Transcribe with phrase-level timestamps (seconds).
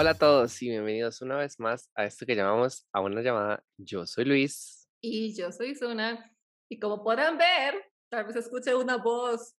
[0.00, 3.62] Hola a todos y bienvenidos una vez más a esto que llamamos a una llamada.
[3.76, 4.88] Yo soy Luis.
[5.02, 6.34] Y yo soy Zuna.
[6.70, 7.74] Y como podrán ver,
[8.08, 9.54] tal vez escuche una voz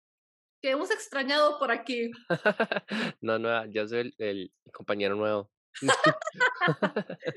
[0.62, 2.10] que hemos extrañado por aquí.
[3.20, 5.50] no, no, yo soy el, el compañero nuevo.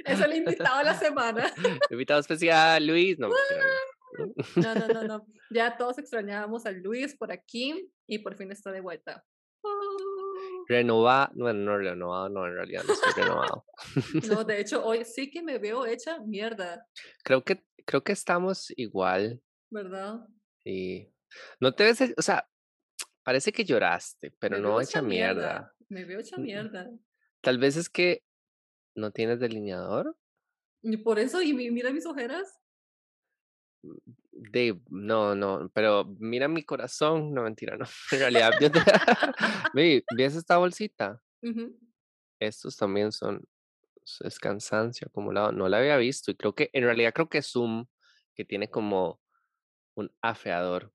[0.06, 1.54] es el invitado de la semana.
[1.92, 3.20] invitado especial, Luis.
[3.20, 3.28] No,
[4.56, 5.28] no, no, no, no.
[5.52, 9.26] Ya todos extrañábamos a Luis por aquí y por fin está de vuelta.
[10.68, 13.66] Renovado, bueno, no renovado, no, en realidad no estoy renovado.
[14.30, 16.88] No, de hecho, hoy sí que me veo hecha mierda.
[17.24, 19.42] Creo que, creo que estamos igual.
[19.70, 20.28] ¿Verdad?
[20.64, 21.12] Sí.
[21.60, 22.48] No te ves, o sea,
[23.24, 25.74] parece que lloraste, pero no hecha mierda.
[25.90, 26.90] Me veo hecha mierda.
[27.42, 28.24] Tal vez es que
[28.96, 30.16] no tienes delineador.
[30.82, 32.60] Y por eso, y mira mis ojeras.
[34.36, 37.86] Dave, no, no, pero mira mi corazón, no mentira, no.
[38.12, 38.80] En realidad, yo te...
[40.16, 41.22] ¿ves esta bolsita?
[42.40, 43.44] Estos también son,
[44.22, 45.52] es cansancio acumulado.
[45.52, 47.86] No la había visto y creo que, en realidad creo que es Zoom,
[48.34, 49.22] que tiene como
[49.96, 50.92] un afeador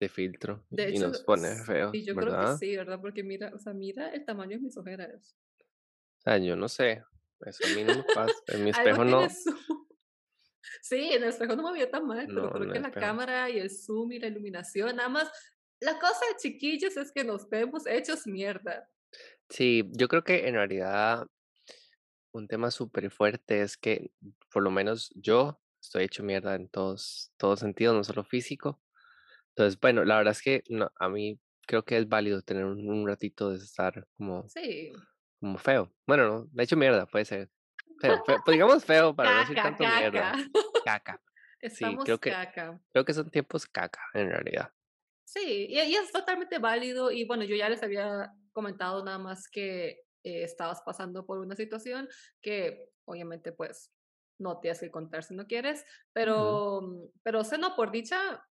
[0.00, 1.90] de filtro y nos pone feo.
[1.92, 3.00] Y yo creo que sí, ¿verdad?
[3.00, 5.36] Porque mira, o sea, mira el tamaño de mis ojeras.
[6.18, 7.04] O sea, yo no sé,
[7.46, 9.28] eso a mí no me pasa, en mi espejo no.
[10.80, 13.58] Sí, en el espejo no me veía tan mal, pero creo que la cámara y
[13.58, 15.30] el zoom y la iluminación, nada más,
[15.80, 18.88] la cosa de chiquillos es que nos vemos hechos mierda.
[19.48, 21.26] Sí, yo creo que en realidad
[22.32, 24.10] un tema súper fuerte es que
[24.52, 28.80] por lo menos yo estoy hecho mierda en todos, todos sentidos, no solo físico.
[29.50, 33.06] Entonces, bueno, la verdad es que no, a mí creo que es válido tener un,
[33.06, 34.92] ratito de estar como, sí.
[35.38, 35.92] como feo.
[36.06, 37.50] Bueno, no, me he hecho mierda, puede ser.
[38.08, 40.34] Feo, pues digamos feo para no decir tanto mierda.
[40.84, 41.20] Caca.
[41.70, 42.80] sí, creo que, caca.
[42.92, 44.72] Creo que son tiempos caca, en realidad.
[45.24, 47.10] Sí, y, y, es totalmente válido.
[47.10, 51.54] Y bueno, yo ya les había comentado nada más que eh, estabas pasando por una
[51.54, 52.08] situación
[52.40, 53.92] que obviamente pues
[54.38, 58.42] no tienes que contar si no quieres, pero, uh pero sé no, por dicha,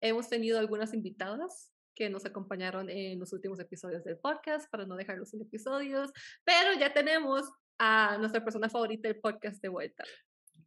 [0.00, 4.96] hemos tenido algunas invitadas que nos acompañaron en los últimos episodios del podcast para no
[4.96, 6.12] dejarlos sin episodios,
[6.44, 10.04] pero ya tenemos a nuestra persona favorita del podcast de vuelta.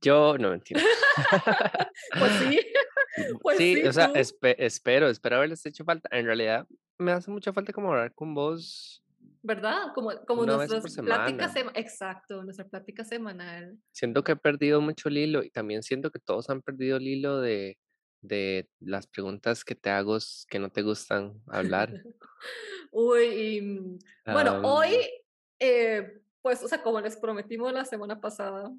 [0.02, 0.82] Yo, no mentira.
[2.20, 2.60] pues sí.
[3.42, 6.10] Pues sí, o sea, espero, espero haberles hecho falta.
[6.12, 9.04] En realidad, me hace mucha falta como hablar con vos.
[9.42, 9.94] ¿Verdad?
[9.96, 13.78] Como, como nuestras pláticas, exacto, nuestra plática semanal.
[13.92, 17.08] Siento que he perdido mucho el hilo y también siento que todos han perdido el
[17.08, 17.78] hilo de,
[18.22, 20.18] de las preguntas que te hago
[20.50, 22.04] que no te gustan hablar.
[22.92, 25.10] Uy, bueno, hoy
[25.60, 28.74] eh, pues, o sea, como les prometimos la semana pasada,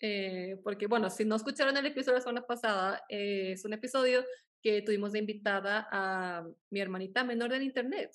[0.00, 3.72] eh, porque bueno, si no escucharon el episodio de la semana pasada, eh, es un
[3.74, 4.24] episodio
[4.60, 8.12] que tuvimos de invitada a mi hermanita menor del internet,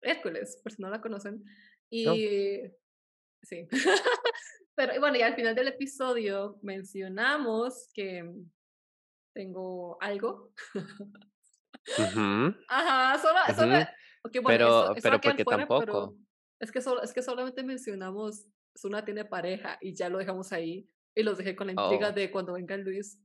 [0.00, 1.44] Hércules, por si no la conocen.
[1.90, 2.70] Y
[3.42, 3.66] sí.
[4.76, 8.30] Pero bueno, y al final del episodio mencionamos que
[9.34, 10.52] tengo algo.
[12.68, 13.74] Ajá, solo, solo
[14.22, 16.16] okay, bueno, pero, pero porque tampoco.
[16.64, 20.88] Es que, solo, es que solamente mencionamos, Zuna tiene pareja y ya lo dejamos ahí.
[21.14, 22.12] Y los dejé con la intriga oh.
[22.12, 23.20] de cuando venga Luis.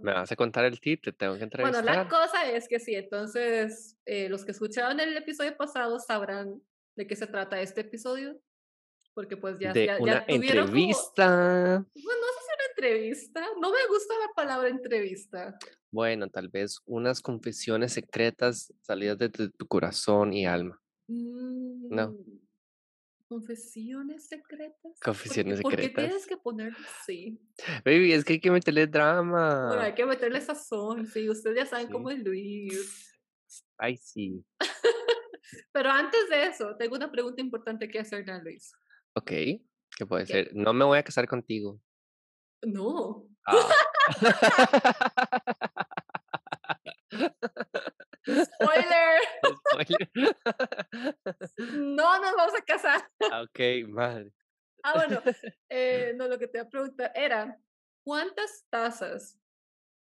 [0.00, 1.82] Me vas a contar el tip, te tengo que entrevistar.
[1.82, 6.62] Bueno, la cosa es que sí, entonces eh, los que escucharon el episodio pasado sabrán
[6.94, 8.40] de qué se trata este episodio.
[9.12, 11.84] Porque pues ya, de ya, una entrevista.
[11.94, 13.46] Bueno, no sé si una entrevista.
[13.60, 15.58] No me gusta la palabra entrevista.
[15.90, 20.79] Bueno, tal vez unas confesiones secretas salidas de tu corazón y alma.
[21.10, 22.12] No.
[22.12, 22.40] Mm,
[23.26, 24.92] confesiones secretas.
[25.02, 25.90] Confesiones secretas.
[25.90, 27.40] ¿Por qué tienes que ponerlo así?
[27.84, 29.66] Baby, es que hay que meterle drama.
[29.68, 31.28] Bueno, hay que meterle sazón, sí.
[31.28, 33.12] Ustedes ya saben cómo es Luis.
[33.76, 34.44] Ay, sí.
[35.72, 38.72] Pero antes de eso, tengo una pregunta importante que hacerle a Luis.
[39.14, 40.50] Ok, ¿qué puede ser?
[40.54, 41.80] No me voy a casar contigo.
[42.62, 43.26] No.
[43.46, 43.68] Ah.
[48.22, 49.20] Spoiler.
[51.58, 53.10] No nos vamos a casar.
[53.30, 54.32] Ah, ok, madre.
[54.82, 55.22] Ah, bueno,
[55.68, 57.58] eh, no, lo que te iba a preguntar era,
[58.02, 59.38] ¿cuántas tazas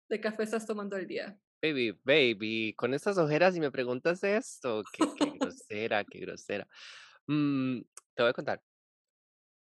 [0.10, 1.38] de café estás tomando al día?
[1.62, 5.04] Baby, baby, con estas ojeras y me preguntas esto, qué,
[5.40, 6.68] grosera, qué grosera.
[7.28, 7.82] Mm,
[8.14, 8.62] te voy a contar.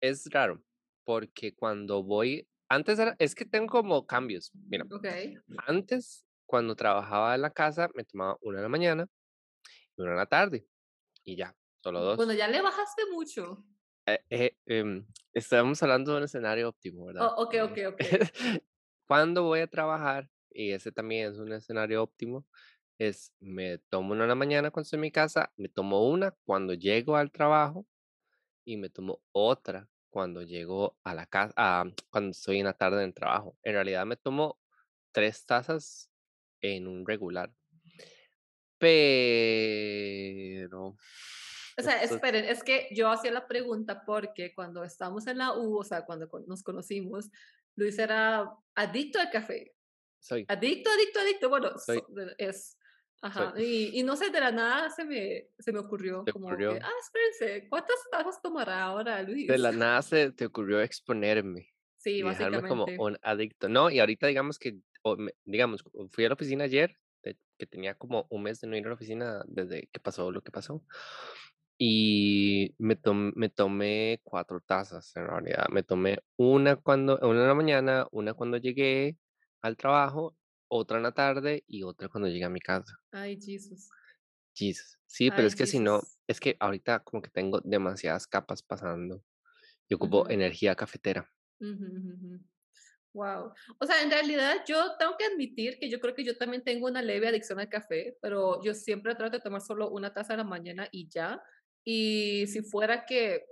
[0.01, 0.62] Es raro,
[1.06, 4.51] porque cuando voy, antes era, es que tengo como cambios.
[4.54, 5.38] Mira, okay.
[5.68, 9.07] antes cuando trabajaba en la casa me tomaba una en la mañana
[9.98, 10.68] una en la tarde.
[11.24, 12.18] Y ya, solo dos.
[12.18, 13.66] Bueno, ya le bajaste mucho.
[14.06, 17.28] Eh, eh, em, estábamos hablando de un escenario óptimo, ¿verdad?
[17.28, 18.00] Oh, ok, ok, ok.
[19.07, 22.45] cuando voy a trabajar, y ese también es un escenario óptimo,
[22.98, 26.31] es me tomo una en la mañana cuando estoy en mi casa, me tomo una
[26.45, 27.88] cuando llego al trabajo
[28.66, 32.98] y me tomo otra cuando llego a la casa, ah, cuando estoy en la tarde
[33.00, 33.57] en el trabajo.
[33.63, 34.60] En realidad me tomo
[35.12, 36.12] tres tazas
[36.62, 37.51] en un regular.
[38.83, 40.97] Pero...
[41.75, 45.80] O sea, esperen, es que yo hacía la pregunta porque cuando estábamos en la U,
[45.80, 47.31] o sea, cuando nos conocimos,
[47.75, 49.74] Luis era adicto al café.
[50.19, 50.45] Soy.
[50.47, 51.50] Adicto, adicto, adicto.
[51.50, 51.71] Bueno,
[52.38, 52.77] es.
[53.21, 53.53] Ajá.
[53.57, 56.91] Y, y, no sé, de la nada se me, se me ocurrió como que, ah,
[57.01, 59.47] espérense, ¿cuántas tazas tomará ahora Luis?
[59.47, 61.74] De la nada se te ocurrió exponerme.
[61.97, 63.69] Sí, y dejarme como un adicto.
[63.69, 64.77] No, y ahorita digamos que,
[65.45, 66.97] digamos, fui a la oficina ayer,
[67.65, 70.51] tenía como un mes de no ir a la oficina desde que pasó lo que
[70.51, 70.83] pasó.
[71.77, 72.98] Y me,
[73.36, 75.65] me tomé cuatro tazas en realidad.
[75.69, 79.18] Me tomé una cuando, una en la mañana, una cuando llegué
[79.62, 80.38] al trabajo,
[80.68, 82.94] otra en la tarde y otra cuando llegué a mi casa.
[83.12, 83.89] Ay, Jesus.
[84.56, 84.98] Jesus.
[85.07, 89.24] Sí, pero es que si no, es que ahorita como que tengo demasiadas capas pasando.
[89.89, 91.30] y ocupo energía cafetera.
[93.13, 93.54] Wow.
[93.80, 96.88] O sea, en realidad yo tengo que admitir que yo creo que yo también tengo
[96.88, 100.38] una leve adicción al café, pero yo siempre trato de tomar solo una taza a
[100.38, 101.42] la mañana y ya.
[101.86, 103.45] Y si fuera que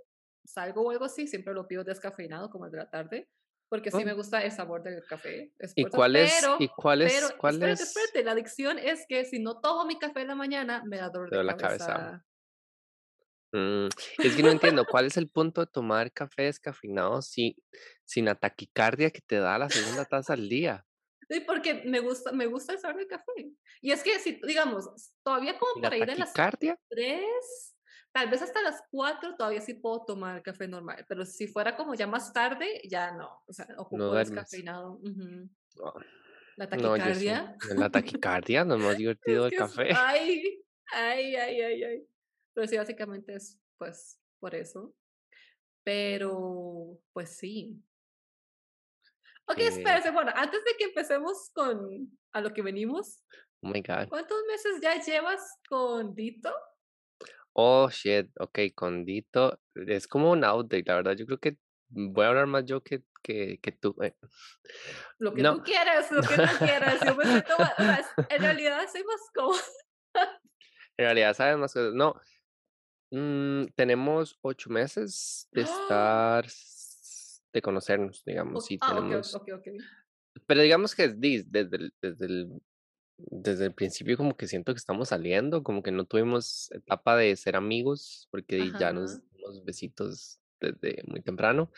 [0.46, 3.30] salgo o algo así, siempre lo pido descafeinado como el de la tarde,
[3.70, 4.06] porque sí oh.
[4.06, 5.54] me gusta el sabor del café.
[5.76, 6.44] ¿Y cuál es?
[6.60, 7.14] ¿Y cuál es?
[7.14, 10.36] Pero, cuál espérate, espérate, la adicción es que si no tomo mi café en la
[10.36, 12.26] mañana, me da dolor de la cabeza.
[13.52, 13.88] Mm,
[14.20, 17.56] es que no entiendo, ¿cuál es el punto de tomar café descafeinado si,
[18.06, 20.86] sin la taquicardia que te da la segunda taza al día?
[21.30, 23.52] Sí, porque me gusta, me gusta el sabor del café.
[23.82, 24.90] Y es que si, digamos,
[25.24, 27.76] todavía como para ir a las tres,
[28.12, 31.96] Tal vez hasta las 4 todavía sí puedo tomar café normal, pero si fuera como
[31.96, 33.42] ya más tarde, ya no.
[33.48, 35.00] O sea, ocupo no descafeinado.
[36.58, 37.56] La taquicardia.
[37.76, 39.94] La taquicardia, no es más divertido el café.
[39.96, 40.62] ay,
[40.92, 42.08] ay, ay, ay, ay.
[42.54, 44.94] Pero sí, básicamente es pues por eso.
[45.84, 47.82] Pero, pues sí.
[49.48, 53.24] Ok, eh, espérese, bueno, antes de que empecemos con a lo que venimos.
[53.62, 54.10] Oh my God.
[54.10, 56.54] ¿Cuántos meses ya llevas con Dito?
[57.54, 59.60] Oh, shit, ok, con Dito.
[59.76, 61.16] Es como un outtake, la verdad.
[61.16, 61.58] Yo creo que
[61.90, 63.96] voy a hablar más yo que, que, que tú.
[64.02, 64.16] Eh.
[65.20, 67.00] Lo que tú quieras, lo que tú quieras.
[67.06, 67.56] Yo me siento,
[68.30, 70.42] en realidad soy más cómoda.
[70.98, 71.94] en realidad sabes más cosas.
[71.94, 72.16] No,
[73.12, 76.42] mm, tenemos ocho meses de ¡Ah!
[76.44, 76.46] estar,
[77.54, 78.66] de conocernos, digamos.
[78.66, 79.36] Sí, ah, tenemos.
[79.36, 79.78] Okay, okay,
[80.48, 82.62] Pero digamos que es desde el, desde el
[83.30, 87.36] desde el principio como que siento que estamos saliendo, como que no tuvimos etapa de
[87.36, 91.72] ser amigos, porque ya nos dimos besitos desde muy temprano.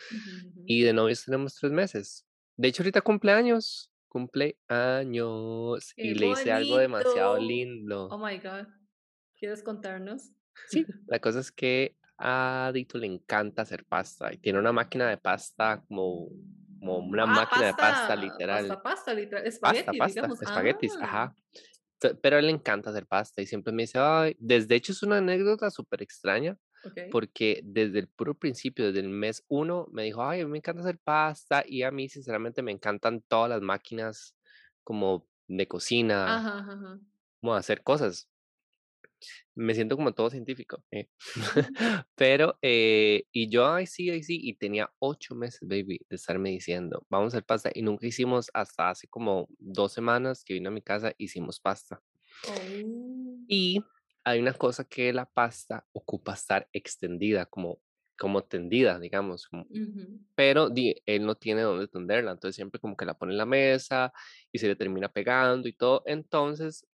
[0.66, 2.26] Y de novios tenemos tres meses.
[2.56, 5.92] De hecho, ahorita cumpleaños, cumpleaños.
[5.96, 8.08] y le hice algo demasiado lindo.
[8.08, 8.66] Oh my God.
[9.38, 10.30] ¿Quieres contarnos?
[10.68, 15.08] Sí, la cosa es que a Dito le encanta hacer pasta y tiene una máquina
[15.08, 16.28] de pasta como
[16.84, 18.68] como una ah, máquina de pasta literal.
[18.68, 19.46] Pasta, pasta, literal.
[19.46, 21.34] Espagueti, pasta, pasta, espaguetis, ajá.
[21.34, 22.10] Ah.
[22.20, 25.02] Pero a él le encanta hacer pasta y siempre me dice, ay, desde hecho es
[25.02, 26.58] una anécdota súper extraña,
[27.10, 30.98] porque desde el puro principio, desde el mes uno, me dijo, ay, me encanta hacer
[30.98, 34.36] pasta y a mí sinceramente me encantan todas las máquinas
[34.82, 37.00] como de cocina, ajá, ajá.
[37.40, 38.28] como hacer cosas
[39.54, 40.82] me siento como todo científico.
[40.90, 41.08] ¿eh?
[42.14, 46.50] Pero, eh, y yo, ay, sí, ay, sí, y tenía ocho meses, baby, de estarme
[46.50, 47.70] diciendo, vamos a hacer pasta.
[47.74, 52.00] Y nunca hicimos hasta hace como dos semanas que vino a mi casa, hicimos pasta.
[52.48, 53.44] Oh.
[53.48, 53.82] Y
[54.24, 57.80] hay una cosa que la pasta ocupa estar extendida, como,
[58.18, 59.48] como tendida, digamos.
[60.34, 63.46] Pero di, él no tiene dónde tenderla, entonces siempre como que la pone en la
[63.46, 64.12] mesa
[64.50, 66.02] y se le termina pegando y todo.
[66.06, 66.86] Entonces,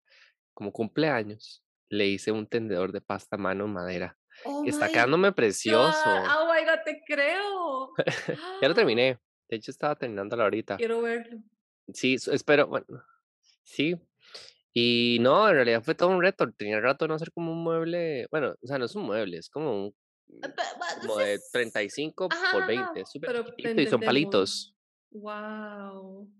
[0.53, 4.17] como cumpleaños, le hice un tendedor de pasta a mano madera.
[4.45, 5.99] Oh Está quedándome precioso.
[6.09, 7.93] Oh my god, te creo.
[8.63, 9.19] ya lo terminé.
[9.49, 10.77] De hecho, estaba terminándolo ahorita.
[10.77, 11.43] Quiero verlo.
[11.93, 12.87] Sí, espero, bueno,
[13.65, 14.01] sí.
[14.73, 16.49] Y no, en realidad fue todo un reto.
[16.53, 18.29] Tenía rato de no hacer como un mueble.
[18.31, 19.95] Bueno, o sea, no es un mueble, es como un.
[20.45, 20.55] Ah,
[21.01, 23.05] como de 35 por 20.
[23.05, 23.45] Súper
[23.77, 24.77] y son palitos.
[25.11, 26.31] Wow.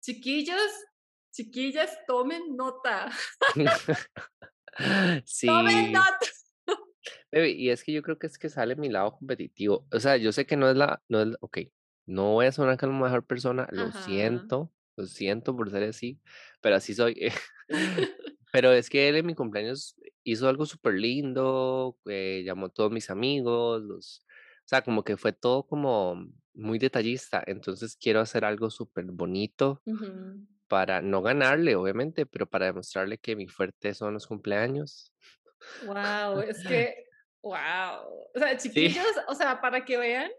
[0.00, 0.72] Chiquillos,
[1.32, 3.10] chiquillas, tomen nota.
[5.24, 5.48] Sí.
[7.32, 9.86] y es que yo creo que es que sale mi lado competitivo.
[9.92, 11.58] O sea, yo sé que no es la, no es, ok,
[12.06, 16.20] no voy a sonar como mejor persona, lo siento, lo siento por ser así,
[16.60, 17.30] pero así soy.
[18.52, 22.92] pero es que él en mi cumpleaños hizo algo súper lindo, eh, llamó a todos
[22.92, 28.44] mis amigos, los, o sea, como que fue todo como muy detallista, entonces quiero hacer
[28.44, 29.82] algo súper bonito
[30.68, 35.12] para no ganarle, obviamente, pero para demostrarle que mi fuerte son los cumpleaños.
[35.86, 37.06] Wow, es que,
[37.46, 38.08] Wow.
[38.34, 40.32] O sea, chiquillos, o sea, para que vean,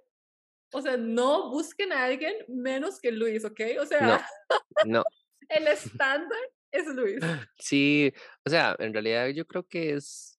[0.73, 3.61] o sea, no busquen a alguien menos que Luis, ¿ok?
[3.79, 4.19] O sea, no,
[4.85, 5.03] no.
[5.47, 7.23] el estándar es Luis.
[7.57, 8.13] Sí,
[8.45, 10.37] o sea, en realidad yo creo que es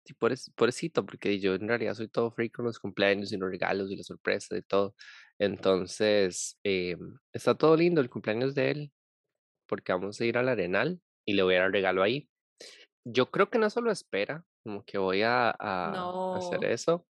[0.54, 3.96] pobrecito, porque yo en realidad soy todo free con los cumpleaños y los regalos y
[3.96, 4.94] las sorpresas y todo.
[5.38, 6.98] Entonces, eh,
[7.32, 8.92] está todo lindo el cumpleaños de él,
[9.68, 12.28] porque vamos a ir al Arenal y le voy a dar regalo ahí.
[13.04, 17.06] Yo creo que no solo espera, como que voy a, hacer eso.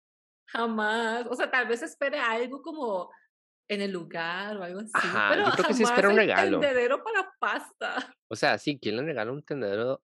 [0.49, 1.27] Jamás.
[1.29, 3.11] O sea, tal vez espere algo como
[3.69, 4.93] en el lugar o algo así.
[5.31, 6.59] pero yo creo que sí espera un regalo.
[6.59, 8.15] Un tendedero para pasta.
[8.29, 10.03] O sea, sí, ¿quién le regala un tendedero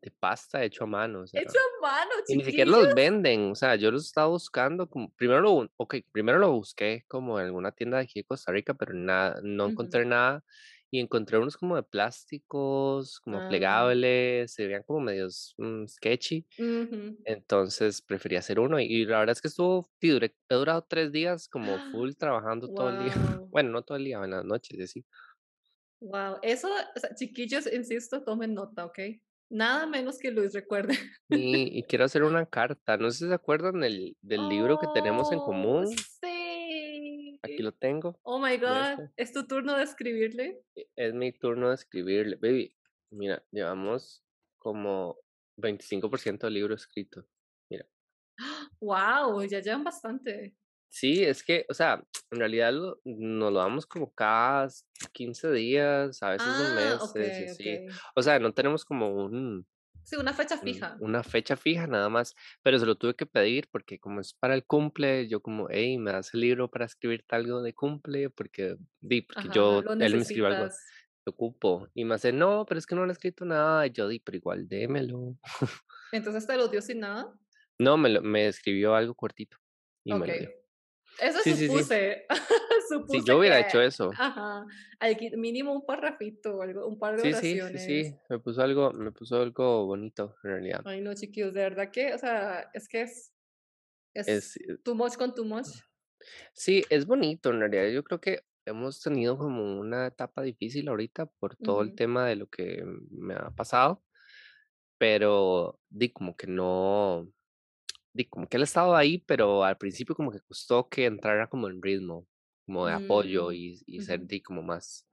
[0.00, 1.24] de pasta hecho a mano.
[1.24, 5.10] hecho a mano, Y ni siquiera los venden, o sea, yo los estaba buscando, como,
[5.14, 8.74] primero lo, okay, primero lo busqué como en alguna tienda de aquí de Costa Rica,
[8.74, 10.44] pero nada, no encontré nada,
[10.90, 13.48] y encontré unos como de plásticos, como ah.
[13.48, 16.46] plegables, se veían como medios mm, sketchy,
[17.24, 21.76] entonces preferí hacer uno, y, la verdad es que estuvo, he durado tres días como
[21.90, 23.12] full trabajando todo el día,
[23.50, 25.04] bueno, no todo el día, en las noches, así.
[26.00, 28.98] Wow, eso, o sea, chiquillos, insisto, tomen nota, ¿ok?
[29.50, 30.94] Nada menos que Luis recuerde.
[31.30, 32.98] Y, y quiero hacer una carta.
[32.98, 35.86] No sé si se acuerdan del, del libro que tenemos en oh, común.
[35.88, 36.37] Sí.
[37.58, 38.20] Aquí lo tengo.
[38.22, 39.10] Oh my God.
[39.16, 40.62] ¿Es tu turno de escribirle?
[40.76, 42.36] E, es mi turno de escribirle.
[42.36, 42.72] Baby,
[43.10, 44.22] mira, llevamos
[44.60, 45.18] como
[45.56, 47.26] 25% del libro escrito.
[47.68, 47.84] Mira.
[48.80, 49.42] ¡Wow!
[49.42, 50.54] Ya llevan bastante.
[50.88, 52.00] Sí, es que, o sea,
[52.30, 54.68] en realidad lo, nos lo damos como cada
[55.12, 57.86] 15 días, a veces un ah, mes, sí.
[58.14, 59.66] O sea, no tenemos como un...
[60.08, 60.96] Sí, una fecha fija.
[61.00, 64.54] Una fecha fija nada más, pero se lo tuve que pedir porque como es para
[64.54, 68.76] el cumple, yo como, hey, me das el libro para escribirte algo de cumple, porque,
[69.02, 70.64] di, porque yo, él me escribió algo,
[71.26, 71.88] lo ocupo.
[71.92, 74.18] Y me hace, no, pero es que no le he escrito nada, y yo di,
[74.18, 75.36] pero igual démelo.
[76.12, 77.30] Entonces te lo dio sin nada.
[77.78, 79.58] No, me, me escribió algo cortito
[80.04, 80.50] y me lo dio.
[81.20, 82.26] Eso supuse.
[83.10, 84.10] Si yo hubiera hecho eso.
[84.16, 84.64] Ajá.
[85.36, 87.84] Mínimo un parrafito algo, un par de sí, oraciones.
[87.84, 90.82] Sí, sí, me puso algo, me puso algo bonito en realidad.
[90.86, 93.34] Ay, no, chiquillos, de verdad que, o sea, es que es,
[94.14, 95.66] es, eh too much con too much.
[96.52, 97.88] Sí, es bonito en realidad.
[97.88, 102.36] Yo creo que hemos tenido como una etapa difícil ahorita por todo el tema de
[102.36, 104.02] lo que me ha pasado,
[104.98, 107.30] pero di como que no,
[108.28, 111.82] como que él estaba ahí, pero al principio como que costó que entrara como en
[111.82, 112.26] ritmo,
[112.66, 115.08] como de apoyo mm, y, y ser como más,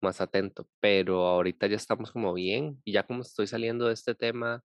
[0.00, 0.68] más atento.
[0.80, 4.64] Pero ahorita ya estamos como bien y ya como estoy saliendo de este tema,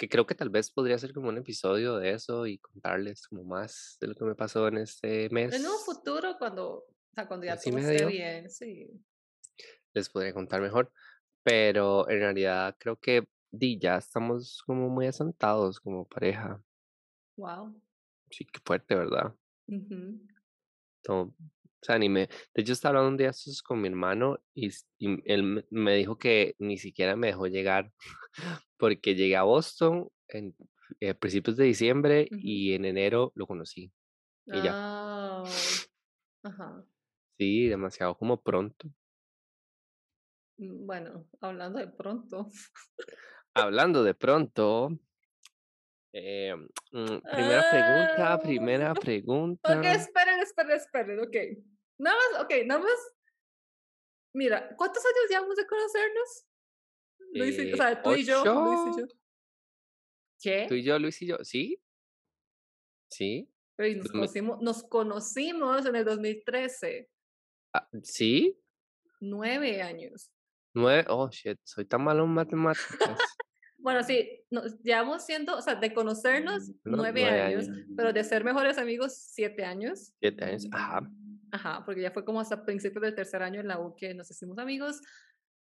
[0.00, 3.44] que creo que tal vez podría ser como un episodio de eso y contarles como
[3.44, 5.54] más de lo que me pasó en este mes.
[5.54, 8.90] En un futuro cuando, o sea, cuando ya todo esté bien, sí.
[9.92, 10.90] Les podría contar mejor,
[11.42, 16.62] pero en realidad creo que di, ya estamos como muy asentados como pareja.
[17.40, 17.74] Wow.
[18.30, 19.34] Sí, qué fuerte, ¿verdad?
[21.08, 21.32] o
[21.80, 22.28] sea, ni me...
[22.54, 23.32] De hecho, estaba hablando un día
[23.64, 24.68] con mi hermano y,
[24.98, 27.92] él me dijo que ni siquiera me dejó llegar
[28.76, 30.54] porque llegué a Boston en
[31.00, 33.90] eh, principios de diciembre y en enero lo conocí.
[34.44, 34.74] Y ya.
[34.76, 35.42] Ah,
[36.42, 36.84] ajá.
[37.38, 38.86] Sí, demasiado como pronto.
[40.58, 42.50] Mm, bueno, hablando de pronto.
[43.54, 44.90] hablando de pronto,
[46.12, 46.54] eh,
[46.92, 49.78] mm, primera pregunta, primera pregunta.
[49.78, 51.36] Ok, esperen, esperen, esperen, ok.
[51.98, 53.12] Nada más, ok, nada más.
[54.34, 56.46] Mira, ¿cuántos años llevamos de conocernos?
[57.32, 59.06] Luis y, o sea, tú y yo, Luis y yo.
[60.40, 60.66] ¿Qué?
[60.68, 61.80] Tú y yo, Luis y yo, ¿sí?
[63.10, 63.52] ¿Sí?
[63.76, 67.10] Pero nos, conocimos, nos conocimos en el 2013.
[67.74, 68.58] Ah, ¿Sí?
[69.20, 70.30] Nueve años.
[70.74, 73.18] Nueve, oh shit, soy tan malo en matemáticas.
[73.82, 78.78] Bueno, sí, nos llevamos siendo, o sea, de conocernos nueve, años, pero de ser mejores
[78.78, 80.12] amigos siete años.
[80.20, 81.10] Siete años, ajá.
[81.52, 84.30] Ajá, porque ya fue como hasta principios del tercer año en la U que nos
[84.30, 85.00] hicimos amigos,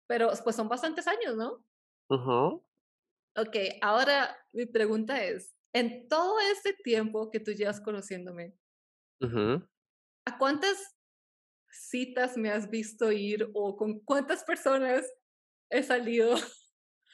[0.06, 1.64] pero pues son bastantes años, ¿no?
[2.10, 2.56] Ajá.
[3.36, 8.54] Ok, ahora mi pregunta es, en todo este tiempo que tú llevas conociéndome,
[10.26, 10.96] ¿a cuántas
[11.70, 15.06] citas me has visto ir o con cuántas personas
[15.70, 16.34] he salido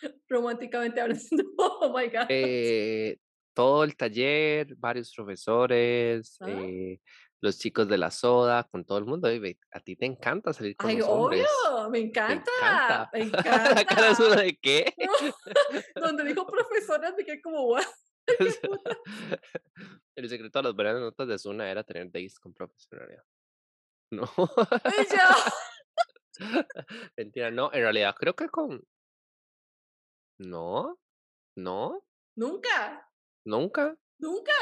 [0.28, 1.24] románticamente hablando.
[1.58, 2.26] Oh my God.
[2.28, 3.18] Eh,
[3.54, 6.46] todo el taller, varios profesores, ah.
[6.48, 7.00] eh,
[7.40, 9.28] los chicos de la soda, con todo el mundo.
[9.28, 11.46] a ti te encanta salir con Ay, los hombres.
[11.68, 13.10] obvio, me encanta.
[13.12, 13.74] Me encanta.
[13.74, 14.94] ¿La cara es de qué?
[15.94, 17.76] Donde dijo profesoras, me quedé como.
[20.16, 23.20] El secreto de las buenas notas de Zuna era tener dates con profesores.
[24.10, 24.28] No.
[27.16, 28.82] Mentira, no, en realidad creo que con,
[30.38, 30.98] no,
[31.56, 33.08] no, Nunca,
[33.46, 33.96] nunca.
[34.18, 34.52] nunca.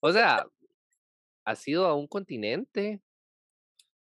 [0.00, 0.46] O sea,
[1.46, 3.02] ha sido a un continente.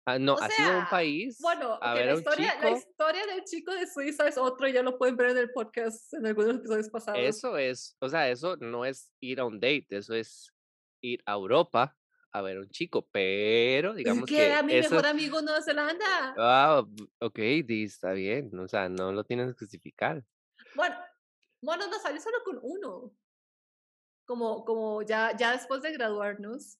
[0.06, 1.38] Ah, no, ha sido un país.
[1.40, 4.98] Bueno, a ver la, historia, la historia del chico de Suiza es otro, ya lo
[4.98, 7.20] pueden ver en el podcast en algunos episodios pasados.
[7.22, 10.52] Eso es, o sea, eso no es ir a un date, eso es
[11.02, 11.96] ir a Europa
[12.34, 14.36] a ver un chico, pero digamos que...
[14.36, 16.34] que mi mejor amigo Nueva Zelanda.
[16.38, 16.84] Ah,
[17.20, 20.24] ok, está bien, o sea, no lo tienes que justificar.
[20.76, 20.96] Bueno,
[21.62, 23.12] bueno, no salí solo con uno.
[24.26, 26.78] Como, como ya, ya después de graduarnos.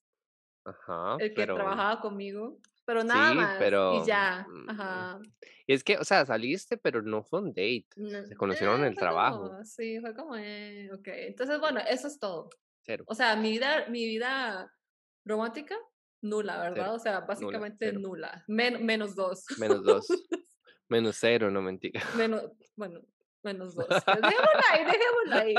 [0.64, 1.16] Ajá.
[1.18, 2.58] El que trabajaba conmigo.
[2.84, 3.58] Pero nada más.
[3.58, 4.46] Pero, y ya.
[4.48, 5.20] Mm, Ajá.
[5.66, 7.86] Y es que, o sea, saliste, pero no fue un date.
[8.26, 9.64] Se conocieron en el trabajo.
[9.64, 11.06] sí, fue como, eh, ok.
[11.06, 12.50] Entonces, bueno, eso es todo.
[12.84, 13.04] Cero.
[13.06, 14.72] O sea, mi vida, mi vida
[15.24, 15.76] romántica,
[16.20, 16.94] nula, ¿verdad?
[16.94, 18.44] O sea, básicamente nula.
[18.48, 19.44] menos dos.
[19.58, 20.06] Menos dos.
[20.88, 22.02] menos cero, no mentira.
[22.16, 22.42] Menos,
[22.76, 23.00] bueno,
[23.42, 23.86] menos dos.
[24.06, 25.54] dejémosla ahí, dejémosla ahí.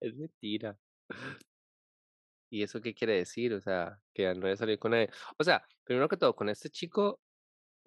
[0.00, 0.78] Es mentira.
[2.50, 3.52] ¿Y eso qué quiere decir?
[3.54, 5.10] O sea, que Andrea salió con él.
[5.38, 7.20] O sea, primero que todo, con este chico,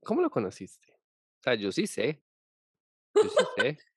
[0.03, 0.93] ¿cómo lo conociste?
[0.93, 2.21] O sea, yo sí sé.
[3.15, 3.77] Yo sí sé.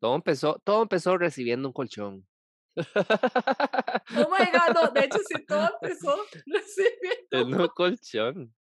[0.00, 2.28] Todo empezó, todo empezó recibiendo un colchón.
[2.76, 8.54] Oh my god, no, de hecho sí todo empezó recibiendo un colchón.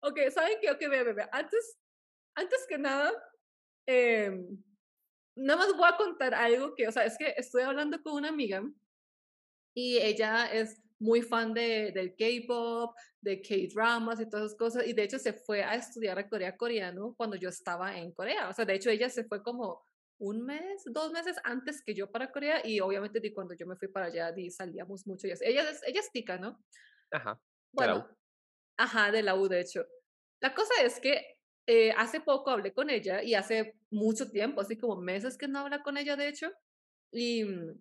[0.00, 0.70] Ok, ¿saben qué?
[0.70, 1.78] Ok, ve, ve, Antes,
[2.34, 3.12] antes que nada,
[3.88, 4.30] eh,
[5.34, 8.28] nada más voy a contar algo que, o sea, es que estoy hablando con una
[8.28, 8.62] amiga
[9.74, 14.92] y ella es muy fan de, del K-pop, de K-dramas y todas esas cosas, y
[14.92, 18.52] de hecho se fue a estudiar a Corea coreano cuando yo estaba en Corea, o
[18.52, 19.82] sea, de hecho ella se fue como
[20.20, 23.76] un mes, dos meses antes que yo para Corea, y obviamente de cuando yo me
[23.76, 26.62] fui para allá, di, salíamos mucho, ella es, ella es tica, ¿no?
[27.10, 27.40] Ajá.
[27.72, 28.06] Bueno,
[28.76, 29.86] ajá, de la U, de hecho.
[30.42, 31.37] La cosa es que
[31.70, 35.58] eh, hace poco hablé con ella y hace mucho tiempo, así como meses que no
[35.58, 36.50] habla con ella, de hecho,
[37.12, 37.78] y mm,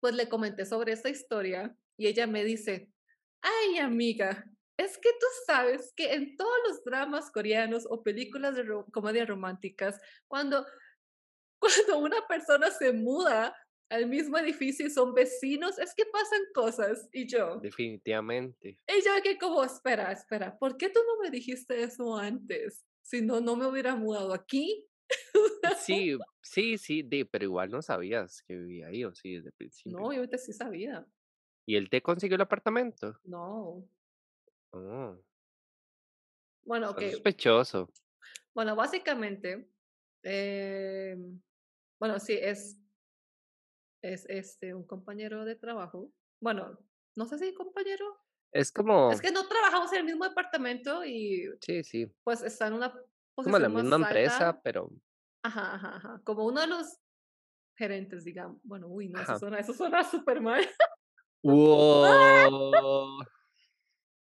[0.00, 2.92] pues le comenté sobre esta historia y ella me dice,
[3.40, 4.44] ay amiga,
[4.76, 9.98] es que tú sabes que en todos los dramas coreanos o películas de comedia románticas,
[10.28, 10.66] cuando,
[11.58, 13.56] cuando una persona se muda
[13.88, 17.08] al mismo edificio y son vecinos, es que pasan cosas.
[17.12, 17.60] Y yo.
[17.60, 18.78] Definitivamente.
[18.86, 22.84] Y yo que como, espera, espera, ¿por qué tú no me dijiste eso antes?
[23.02, 24.86] Si no, no me hubiera mudado aquí.
[25.78, 29.54] Sí, sí, sí, de, pero igual no sabías que vivía ahí, o sí, desde el
[29.54, 29.98] principio.
[29.98, 31.06] No, obviamente sí sabía.
[31.66, 33.18] ¿Y él te consiguió el apartamento?
[33.24, 33.88] No.
[34.72, 35.16] Oh.
[36.64, 37.02] Bueno, ok.
[37.10, 37.90] Sospechoso.
[38.54, 39.68] Bueno, básicamente,
[40.22, 41.16] eh,
[41.98, 42.78] bueno, sí, es,
[44.02, 46.12] es este, un compañero de trabajo.
[46.40, 46.78] Bueno,
[47.16, 48.18] no sé si compañero.
[48.52, 49.12] Es como.
[49.12, 51.48] Es que no trabajamos en el mismo departamento y.
[51.60, 52.12] Sí, sí.
[52.24, 52.92] Pues está en una
[53.42, 54.90] como la misma empresa, pero...
[55.42, 56.20] Ajá, ajá, ajá.
[56.24, 56.98] Como uno de los
[57.76, 58.60] gerentes, digamos.
[58.62, 60.62] Bueno, uy, no, eso suena, eso suena súper mal.
[61.42, 63.24] ¡Wow!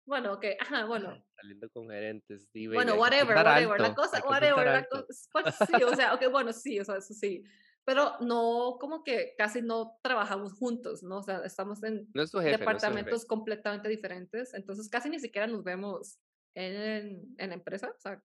[0.05, 1.23] bueno, ok, ajá, bueno.
[1.35, 3.79] Saliendo con gerentes, Bueno, whatever, whatever.
[3.79, 4.65] La cosa, whatever.
[4.65, 7.43] La cosa, pues, sí, o sea, ok, bueno, sí, o sea, eso sí.
[7.85, 11.19] Pero no, como que casi no trabajamos juntos, ¿no?
[11.19, 16.19] O sea, estamos en departamentos completamente diferentes, entonces casi ni siquiera nos vemos
[16.55, 18.21] en, en la empresa, o sea,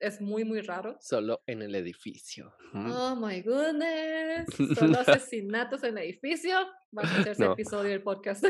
[0.00, 0.96] es muy, muy raro.
[1.00, 2.54] Solo en el edificio.
[2.72, 4.46] Oh my goodness.
[4.78, 6.56] Solo asesinatos en el edificio.
[6.92, 8.44] Vamos a hacer ese episodio del podcast.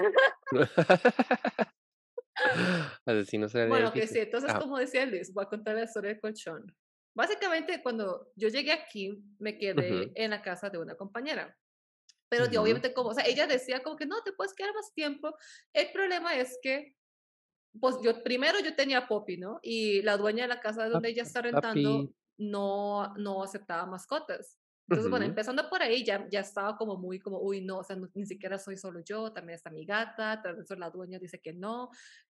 [3.05, 3.91] Asesinos en el bueno, edificio.
[3.91, 6.77] Bueno, que sí, entonces, como decía Liz, voy a contar la historia del colchón.
[7.15, 11.57] Básicamente, cuando yo llegué aquí, me quedé en la casa de una compañera.
[12.29, 14.93] Pero yo, obviamente, como, o sea, ella decía como que no, te puedes quedar más
[14.95, 15.35] tiempo.
[15.73, 16.95] El problema es que
[17.81, 19.61] pues yo primero yo tenía Poppy, ¿no?
[19.63, 24.59] Y la dueña de la casa donde ella está rentando no, no aceptaba mascotas.
[24.89, 27.97] Entonces, bueno, empezando por ahí, ya, ya estaba como muy como, uy, no, o sea,
[28.15, 31.91] ni siquiera soy solo yo, también está mi gata, vez la dueña dice que no.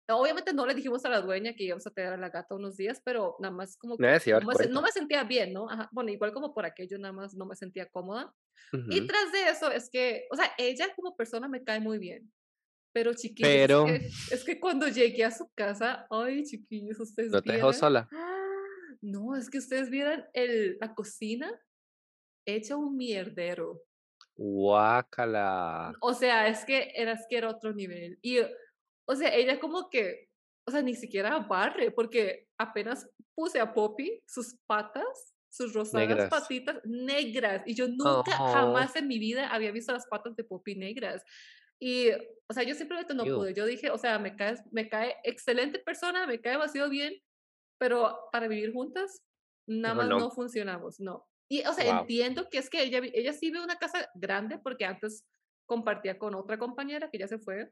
[0.07, 2.77] Obviamente no le dijimos a la dueña que íbamos a tener a la gata unos
[2.77, 4.03] días, pero nada más como que
[4.69, 5.67] no, me, sentía bien, ¿no?
[5.91, 8.33] Bueno, igual como por aquello nada más no me sentía cómoda.
[8.89, 12.31] Y tras de eso es que, o sea, ella como persona me cae muy bien.
[12.93, 13.85] Pero chiquillos, Pero...
[13.87, 18.07] Es, que, cuando llegué a su casa, ay chiquillos, ustedes ¿No te dejó sola?
[19.01, 21.51] No, es que ustedes vieran el, la cocina
[22.47, 23.83] hecha un mierdero.
[24.35, 25.93] Guácala.
[26.01, 28.17] O sea, es que era, que era otro nivel.
[28.21, 28.39] Y,
[29.07, 30.29] o sea, ella como que,
[30.67, 36.81] o sea, ni siquiera barre, porque apenas puse a Poppy sus patas, sus rosadas patitas
[36.83, 37.63] negras.
[37.65, 41.23] Y yo nunca, jamás en mi vida había visto las patas de Poppy negras.
[41.79, 43.53] Y, o sea, yo simplemente no pude.
[43.53, 47.13] Yo dije, o sea, me cae, me cae excelente persona, me cae demasiado bien,
[47.79, 49.21] pero para vivir juntas,
[49.67, 50.31] nada más no.
[50.31, 51.27] funcionamos, no.
[51.49, 54.85] Y, o sea, entiendo que es que ella, ella sí ve una casa grande porque
[54.85, 55.25] antes
[55.67, 57.71] compartía con otra compañera que ya se fue.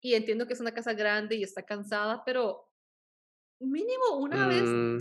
[0.00, 2.68] Y entiendo que es una casa grande y está cansada, pero
[3.58, 4.98] mínimo una vez, mm.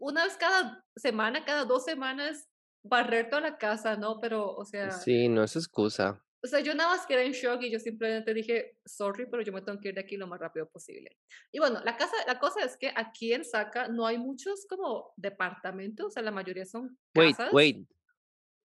[0.00, 2.48] una vez cada semana, cada dos semanas,
[2.82, 4.20] barrer toda la casa, ¿no?
[4.20, 4.90] Pero, o sea...
[4.90, 6.20] Sí, no es excusa.
[6.42, 9.50] O sea, yo nada más quedé en shock y yo simplemente dije, sorry, pero yo
[9.50, 11.16] me tengo que ir de aquí lo más rápido posible.
[11.50, 15.14] Y bueno, la, casa, la cosa es que aquí en Saca no hay muchos como
[15.16, 17.50] departamentos, o sea, la mayoría son casas.
[17.50, 17.88] Wait, wait.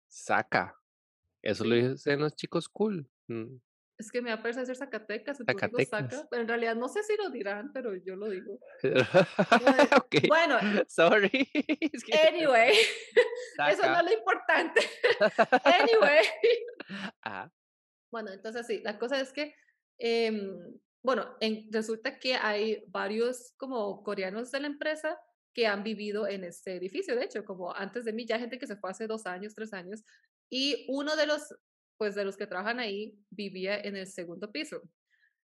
[0.08, 0.80] Saca.
[1.42, 3.10] Eso lo dicen los chicos cool.
[3.28, 3.58] Mm.
[4.00, 5.90] Es que me va a parecer Zacatecas, Zacatecas.
[5.90, 8.60] Saca, pero en realidad no sé si lo dirán, pero yo lo digo.
[10.06, 10.28] okay.
[10.28, 11.50] Bueno, sorry.
[12.30, 12.74] anyway,
[13.70, 14.82] eso no es lo importante.
[15.64, 16.24] anyway.
[18.12, 19.56] Bueno, entonces sí, la cosa es que,
[19.98, 25.20] em, bueno, en, resulta que hay varios como coreanos de la empresa
[25.56, 28.68] que han vivido en este edificio, de hecho, como antes de mí, ya gente que
[28.68, 30.04] se fue hace dos años, tres años,
[30.52, 31.42] y uno de los,
[31.98, 34.82] pues de los que trabajan ahí vivía en el segundo piso.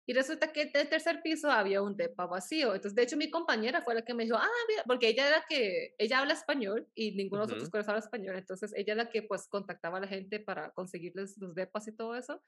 [0.06, 2.76] Y resulta que en el tercer piso había un depa vacío.
[2.76, 5.46] Entonces, de hecho, mi compañera fue la que me dijo, ah, mira, porque ella era
[5.48, 8.36] que, ella habla español y ninguno de los otros coreanos habla español.
[8.36, 11.96] Entonces, ella era la que, pues, contactaba a la gente para conseguirles los depas y
[11.96, 12.44] todo eso.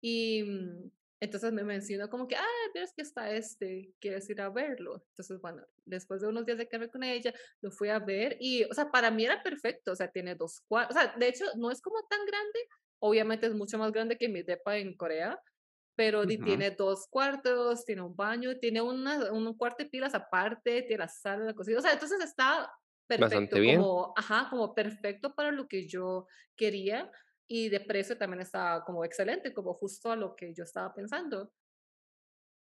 [0.00, 4.48] Y mm, entonces me mencionó como que, ah, ves que está este, quieres ir a
[4.48, 5.02] verlo.
[5.10, 8.64] Entonces, bueno, después de unos días de quedarme con ella, lo fui a ver y,
[8.64, 9.92] o sea, para mí era perfecto.
[9.92, 10.96] O sea, tiene dos cuartos.
[10.96, 12.58] O sea, de hecho, no es como tan grande.
[13.06, 15.40] Obviamente es mucho más grande que mi depa en Corea,
[15.94, 20.98] pero tiene dos cuartos, tiene un baño, tiene una, un cuarto de pilas aparte, tiene
[20.98, 22.70] la sala, la cocina, o sea, entonces está
[23.06, 27.10] perfecto, como, ajá, como perfecto para lo que yo quería
[27.48, 31.52] y de precio también está como excelente, como justo a lo que yo estaba pensando.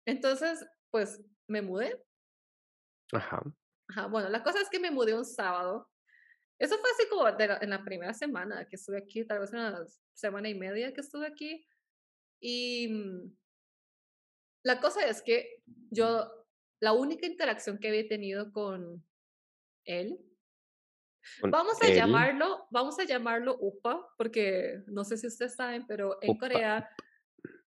[0.05, 2.03] Entonces, pues me mudé.
[3.13, 3.41] Ajá.
[3.89, 5.89] Ajá, bueno, la cosa es que me mudé un sábado.
[6.57, 10.49] Eso fue así como en la primera semana que estuve aquí, tal vez una semana
[10.49, 11.67] y media que estuve aquí.
[12.39, 13.35] Y mm,
[14.63, 16.31] la cosa es que yo,
[16.81, 19.05] la única interacción que había tenido con
[19.85, 20.19] él,
[21.41, 26.37] vamos a llamarlo, vamos a llamarlo UPA, porque no sé si ustedes saben, pero en
[26.37, 26.89] Corea,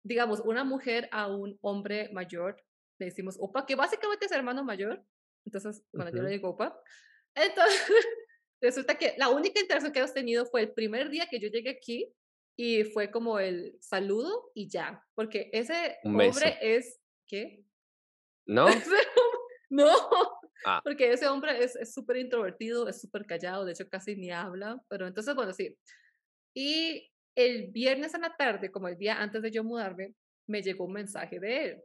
[0.03, 2.63] digamos, una mujer a un hombre mayor,
[2.99, 5.05] le decimos UPA, que básicamente es hermano mayor.
[5.45, 6.79] Entonces, cuando yo le digo UPA,
[7.35, 7.87] entonces
[8.63, 11.71] resulta que la única interacción que hemos tenido fue el primer día que yo llegué
[11.71, 12.13] aquí
[12.57, 17.65] y fue como el saludo y ya, porque ese hombre es, ¿qué?
[18.45, 18.67] No.
[19.71, 19.89] no,
[20.67, 20.81] ah.
[20.83, 25.07] porque ese hombre es súper introvertido, es súper callado, de hecho casi ni habla, pero
[25.07, 25.79] entonces, bueno, sí.
[26.53, 30.15] Y el viernes en la tarde, como el día antes de yo mudarme,
[30.49, 31.83] me llegó un mensaje de él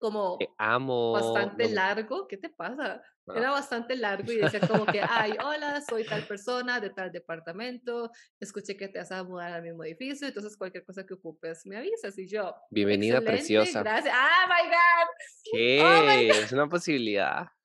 [0.00, 1.12] como amo.
[1.12, 2.26] bastante largo.
[2.26, 3.02] ¿Qué te pasa?
[3.32, 8.10] Era bastante largo y decía como que, ay, hola, soy tal persona de tal departamento,
[8.40, 11.76] escuché que te vas a mudar al mismo edificio, entonces cualquier cosa que ocupes me
[11.76, 12.52] avisas y yo.
[12.70, 13.82] Bienvenida preciosa.
[13.82, 14.12] Gracias.
[14.16, 15.08] Ah, my God.
[15.52, 15.80] ¿Qué?
[15.84, 17.46] Oh es una posibilidad.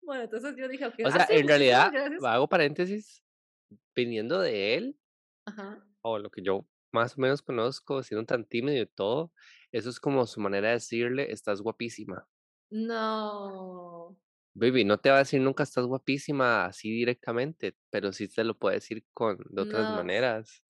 [0.00, 0.86] Bueno, entonces yo dije.
[0.86, 1.92] O sea, en realidad,
[2.24, 3.22] hago paréntesis,
[3.94, 4.98] viniendo de él,
[6.00, 9.32] o lo que yo más o menos conozco, siendo tan tímido y todo,
[9.72, 12.28] eso es como su manera de decirle, estás guapísima.
[12.70, 14.16] No.
[14.54, 18.58] Baby, no te va a decir nunca estás guapísima así directamente, pero sí te lo
[18.58, 20.64] puede decir con de otras maneras.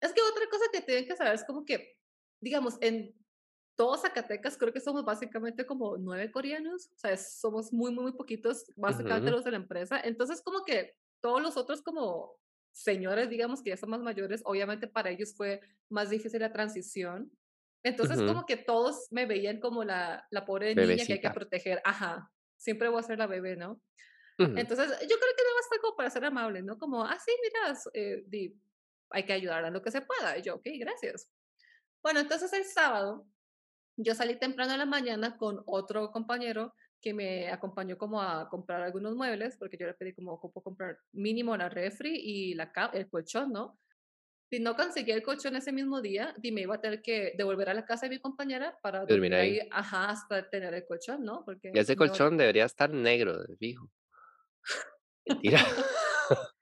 [0.00, 1.98] Es que otra cosa que tienen que saber es como que,
[2.40, 3.14] digamos, en
[3.76, 8.12] todos Zacatecas creo que somos básicamente como nueve coreanos, o sea, somos muy, muy, muy
[8.12, 10.00] poquitos, básicamente los de la empresa.
[10.00, 12.38] Entonces, como que todos los otros como
[12.76, 17.32] señores, digamos, que ya son más mayores, obviamente para ellos fue más difícil la transición.
[17.82, 21.80] Entonces, como que todos me veían como la, la pobre niña que hay que proteger.
[21.84, 23.80] Ajá, siempre voy a ser la bebé, ¿no?
[24.38, 26.76] Entonces, yo creo que no basta como para ser amable, ¿no?
[26.78, 28.52] Como, ah, sí, mira, eh,
[29.10, 30.36] hay que ayudar a lo que se pueda.
[30.36, 31.30] Y yo, ok, gracias.
[32.02, 33.26] Bueno, entonces el sábado,
[33.96, 36.74] yo salí temprano en la mañana con otro compañero
[37.06, 40.98] que me acompañó como a comprar algunos muebles, porque yo le pedí como ocupo comprar
[41.12, 43.78] mínimo la refri y la el colchón, ¿no?
[44.50, 47.74] Si no conseguí el colchón ese mismo día, dime, iba a tener que devolver a
[47.74, 49.60] la casa de mi compañera para dormir ahí.
[49.70, 51.44] ajá, hasta tener el colchón, ¿no?
[51.44, 53.88] Porque y ese colchón debería estar negro, fijo.
[55.26, 55.60] Mentira.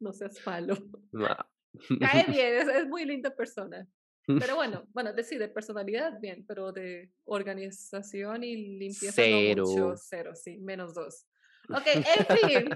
[0.00, 0.74] no seas malo.
[2.00, 3.86] Cae bien, es, es muy linda persona.
[4.46, 9.64] Pero bueno, bueno, de, sí, de personalidad bien, pero de organización y limpieza cero.
[9.64, 11.26] no mucho, cero, sí, menos dos.
[11.68, 12.68] Ok, en fin.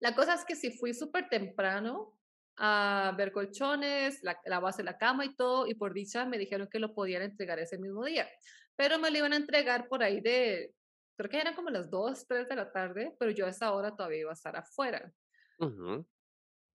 [0.00, 2.16] La cosa es que si fui súper temprano
[2.56, 6.38] a ver colchones, la, la, base de la cama y todo, y por dicha me
[6.38, 8.28] dijeron que lo podían entregar ese mismo día.
[8.76, 10.74] Pero me lo iban a entregar por ahí de,
[11.16, 13.94] creo que eran como las 2, 3 de la tarde, pero yo a esa hora
[13.94, 15.12] todavía iba a estar afuera.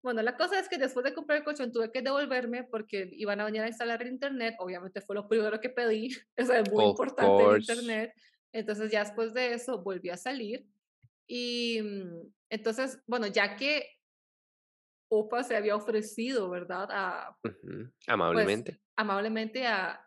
[0.07, 3.41] Bueno, la cosa es que después de comprar el colchón tuve que devolverme porque iban
[3.41, 4.55] a venir a instalar el internet.
[4.57, 6.07] Obviamente fue lo primero que pedí.
[6.37, 8.13] Eso es muy importante el internet.
[8.53, 10.65] Entonces ya después de eso volví a salir.
[11.27, 13.85] Y mm, entonces, bueno, ya que
[15.09, 16.87] Opa se había ofrecido, ¿verdad?
[16.89, 17.57] A, pues,
[18.07, 18.79] Amablemente.
[18.95, 20.01] amablemente a,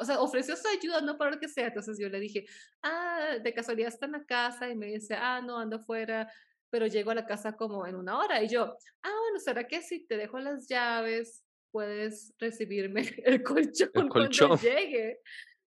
[0.00, 1.68] o sea, ofreció su ayuda, no para lo que sea.
[1.68, 2.46] Entonces yo le dije,
[2.82, 6.28] ah, de casualidad está en la casa y me dice, ah, no, ando afuera,
[6.70, 8.42] pero llego a la casa como en una hora.
[8.42, 13.90] Y yo, ah, bueno, ¿será que si te dejo las llaves puedes recibirme el colchón,
[13.94, 14.48] el colchón.
[14.48, 15.20] cuando llegue?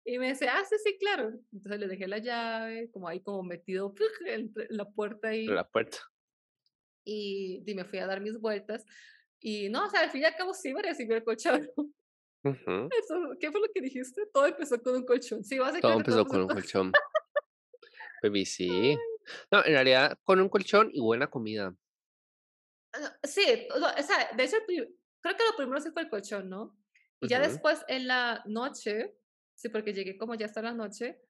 [0.04, 1.32] Y me dice, ah, sí, sí, claro.
[1.52, 3.94] Entonces le dejé la llave, como ahí como metido
[4.26, 5.46] en la puerta ahí.
[5.46, 5.98] La puerta
[7.04, 8.84] y, me fui a dar mis vueltas.
[9.40, 11.68] Y no, o sea, al fin y al cabo sí me recibió el colchón.
[12.44, 14.22] Eso, ¿Qué fue lo que dijiste?
[14.32, 15.44] Todo empezó con un colchón.
[15.44, 16.10] Sí, básicamente.
[16.10, 16.92] Todo empezó con un colchón.
[18.22, 18.96] Baby, sí.
[19.50, 21.74] No, en realidad con un colchón y buena comida.
[23.22, 26.76] Sí, o sea, de hecho, creo que lo primero sí fue el colchón, ¿no?
[27.20, 29.14] Y ya después en la noche,
[29.54, 31.20] sí, porque llegué como ya hasta la noche,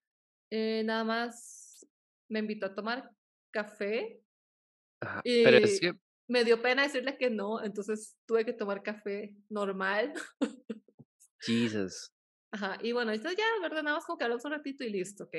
[0.50, 1.86] eh, nada más
[2.28, 3.10] me invitó a tomar
[3.50, 4.22] café
[5.22, 5.94] pero es que...
[6.28, 10.12] me dio pena decirle que no, entonces tuve que tomar café normal.
[11.40, 12.12] Jesus.
[12.52, 13.82] Ajá, y bueno, entonces ya, ¿verdad?
[13.82, 15.34] Nada más como que hablamos un ratito y listo, ok.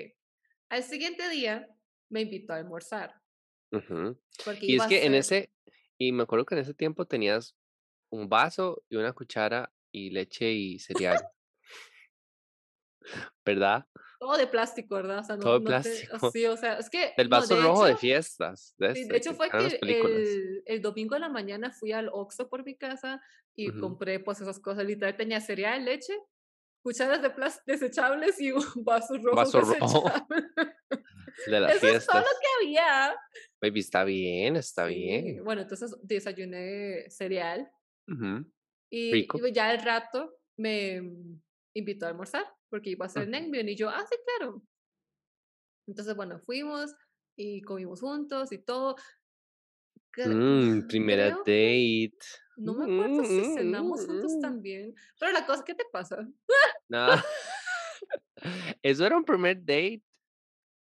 [0.70, 1.68] Al siguiente día
[2.12, 3.16] me invitó a almorzar.
[4.62, 5.52] y es que en ese,
[5.98, 7.56] y me acuerdo que en ese tiempo tenías
[8.12, 11.18] un vaso y una cuchara y leche y cereal.
[13.46, 13.88] ¿Verdad?
[14.20, 15.18] todo de plástico, ¿verdad?
[15.18, 16.30] O sea, no, todo de plástico.
[16.32, 17.12] sí, o sea, es que...
[17.18, 18.76] El vaso rojo de fiestas.
[18.78, 22.64] De, de hecho fue que el, el, domingo en la mañana fui al Oxxo por
[22.64, 23.20] mi casa
[23.56, 24.86] y compré pues esas cosas.
[24.86, 26.14] Literal tenía cereal, leche,
[26.84, 30.12] cucharas de plástico desechables y un vaso rojo Vaso rojo.
[31.48, 33.16] De las Eso es todo lo que había.
[33.62, 35.44] Baby, está bien, está bien.
[35.44, 37.70] Bueno, entonces desayuné cereal.
[38.90, 41.02] y, y ya al rato me
[41.74, 44.64] invitó a almorzar porque iba a ser Nengbyon y yo, ah, sí, claro.
[45.88, 46.96] Entonces, bueno, fuimos
[47.36, 48.96] y comimos juntos y todo.
[50.18, 52.14] Mm, primera date.
[52.58, 54.42] No me acuerdo si cenamos juntos mm.
[54.42, 54.96] también.
[55.20, 56.28] Pero la cosa, ¿qué te pasa?
[56.88, 57.08] No.
[58.84, 60.02] ¿Eso era un primer date?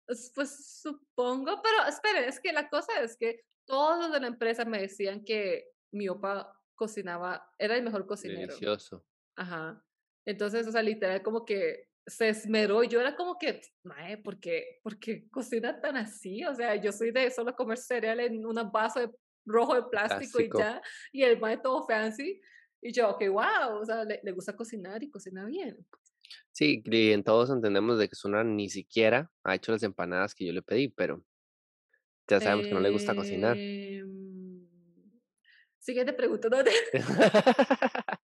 [0.07, 4.81] Pues supongo, pero espere, es que la cosa es que todos de la empresa me
[4.81, 8.49] decían que mi opa cocinaba, era el mejor cocinero.
[8.49, 9.05] Delicioso.
[9.37, 9.83] Ajá.
[10.27, 14.39] Entonces, o sea, literal como que se esmeró y yo era como que, mae, ¿por
[14.39, 16.45] qué, ¿por qué cocina tan así?
[16.45, 19.11] O sea, yo soy de solo comer cereal en un vaso de
[19.47, 22.41] rojo de plástico, y ya, y el mae todo fancy.
[22.83, 25.87] Y yo, ok, wow, o sea, le, le, gusta cocinar y cocina bien.
[26.53, 30.47] Sí, y en todos entendemos de que Suna ni siquiera ha hecho las empanadas que
[30.47, 31.25] yo le pedí, pero
[32.29, 33.57] ya sabemos que no le gusta cocinar.
[33.59, 34.03] Eh,
[35.79, 36.73] siguiente pregunta, ¿dónde?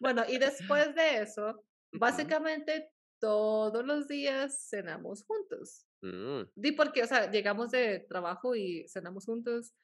[0.00, 5.86] Bueno, y después de eso, básicamente todos los días cenamos juntos.
[6.02, 6.42] Mm.
[6.54, 9.74] Di porque, o sea, llegamos de trabajo y cenamos juntos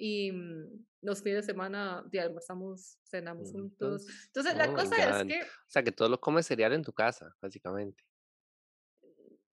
[0.00, 4.06] y mm, los fines de semana ya almorzamos, cenamos juntos.
[4.26, 5.42] Entonces, la oh cosa es que...
[5.42, 8.02] O sea, que todo lo comes cereal en tu casa, básicamente.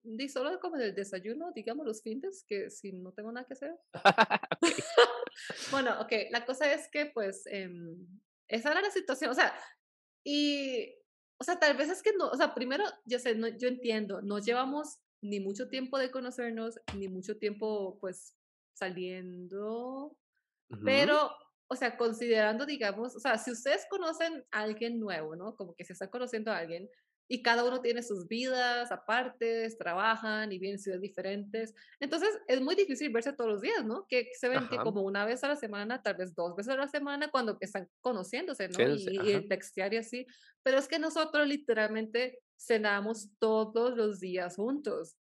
[0.04, 3.76] Di solo como el desayuno, digamos, los fines, que si no tengo nada que hacer.
[5.72, 7.70] bueno, ok, la cosa es que, pues, eh,
[8.48, 9.30] esa era la situación.
[9.32, 9.54] O sea,
[10.24, 10.96] y,
[11.40, 14.22] o sea, tal vez es que no, o sea, primero, yo sé, no, yo entiendo,
[14.22, 18.34] no llevamos ni mucho tiempo de conocernos, ni mucho tiempo, pues,
[18.74, 20.16] saliendo,
[20.84, 21.32] pero,
[21.68, 25.56] o sea, considerando, digamos, o sea, si ustedes conocen a alguien nuevo, ¿no?
[25.56, 26.90] Como que se está conociendo a alguien,
[27.30, 31.76] y cada uno tiene sus vidas apartes, trabajan y vienen ciudades diferentes.
[32.00, 34.06] Entonces es muy difícil verse todos los días, ¿no?
[34.08, 36.78] Que, se ven que como una vez a la semana, tal vez dos veces a
[36.78, 38.96] la semana cuando están conociéndose, ¿no?
[38.96, 40.26] y, y, textear y así.
[40.64, 45.18] Pero es que nosotros literalmente cenamos todos los días juntos.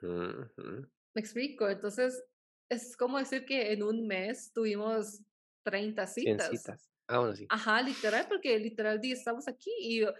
[0.00, 1.68] Me explico.
[1.68, 2.24] Entonces
[2.70, 5.20] es como decir que en un mes tuvimos
[5.64, 6.50] 30 citas.
[6.50, 6.90] citas.
[7.08, 7.44] Ah, sí.
[7.48, 10.14] Ajá, literal, porque literal estamos aquí y, o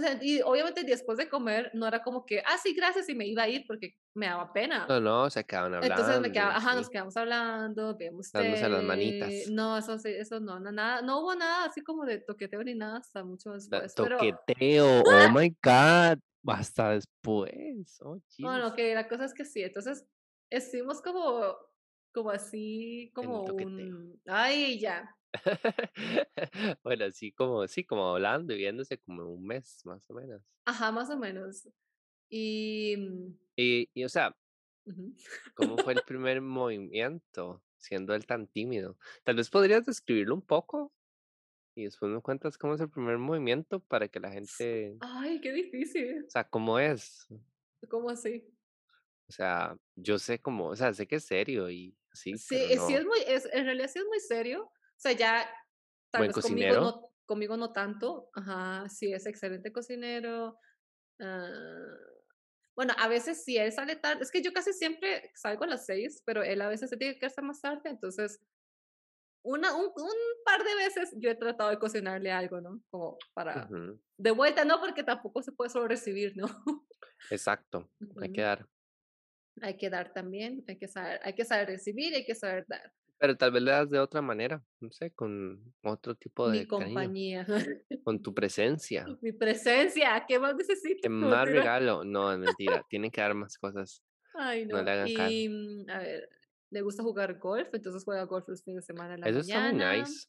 [0.00, 3.24] sea, y obviamente después de comer no era como que, ah, sí, gracias, y me
[3.28, 4.84] iba a ir porque me daba pena.
[4.88, 5.94] No, no, se quedaban hablando.
[5.94, 9.30] Entonces me quedaba, ajá, nos quedamos hablando, vemos Dándose las manitas.
[9.50, 12.74] No, eso sí, eso no, no, nada, no hubo nada así como de toqueteo ni
[12.74, 13.94] nada hasta mucho después.
[13.94, 18.00] Toqueteo, oh my God, hasta después.
[18.00, 20.04] Oh, bueno, que la cosa es que sí, entonces
[20.50, 21.56] estuvimos como,
[22.12, 25.16] como así, como un, ay, ya,
[26.84, 30.42] bueno, así como, sí, como hablando y viéndose como un mes, más o menos.
[30.64, 31.68] Ajá, más o menos.
[32.28, 34.36] Y, mm y, y o sea,
[35.54, 37.62] ¿cómo fue el primer movimiento?
[37.76, 38.96] Siendo él tan tímido.
[39.24, 40.92] Tal vez podrías describirlo un poco
[41.74, 44.96] y después me cuentas cómo es el primer movimiento para que la gente...
[45.00, 46.24] Ay, qué difícil.
[46.24, 47.26] O sea, ¿cómo es?
[47.88, 48.48] ¿Cómo así?
[49.28, 52.36] O sea, yo sé cómo, o sea, sé que es serio y así.
[52.36, 54.64] Sí, sí es muy, es, en realidad sí es muy serio.
[54.64, 55.48] O sea, ya
[56.10, 58.30] tal vez conmigo no, conmigo no tanto.
[58.34, 60.58] Ajá, sí es excelente cocinero.
[61.18, 62.12] Uh,
[62.74, 65.86] bueno, a veces si él sale tarde, es que yo casi siempre salgo a las
[65.86, 68.40] seis, pero él a veces se tiene que quedarse más tarde, entonces
[69.44, 70.10] una, un, un,
[70.44, 72.80] par de veces yo he tratado de cocinarle algo, ¿no?
[72.90, 73.68] Como para...
[74.16, 76.46] De vuelta, no, porque tampoco se puede solo recibir, ¿no?
[77.30, 78.66] Exacto, hay que dar.
[79.60, 82.92] Hay que dar también, hay que saber, hay que saber recibir, hay que saber dar.
[83.18, 86.60] Pero tal vez le das de otra manera, no sé, con otro tipo de.
[86.60, 87.46] Mi compañía.
[88.02, 89.06] Con tu presencia.
[89.20, 91.00] Mi presencia, ¿qué más necesito?
[91.02, 92.02] ¿Qué más regalo?
[92.04, 94.02] No, es mentira, tienen que dar más cosas.
[94.34, 94.78] Ay, no.
[94.78, 96.28] no le hagan y, mm, a ver,
[96.70, 99.68] le gusta jugar golf, entonces juega golf los fines de semana en la Eso mañana.
[99.68, 100.26] está muy nice.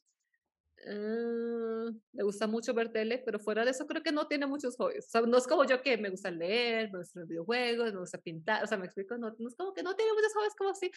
[0.86, 4.76] Uh, le gusta mucho ver tele, pero fuera de eso creo que no tiene muchos
[4.76, 5.06] hobbies.
[5.06, 8.00] O sea, no es como yo que me gusta leer, me gustan los videojuegos, me
[8.00, 10.54] gusta pintar, o sea, me explico, no, no es como que no tiene muchos hobbies
[10.56, 10.90] como así.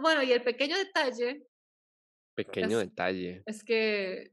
[0.00, 1.46] Bueno, y el pequeño detalle.
[2.34, 3.42] Pequeño detalle.
[3.46, 4.32] Es que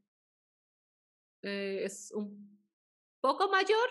[1.43, 2.59] eh, es un
[3.21, 3.89] poco mayor.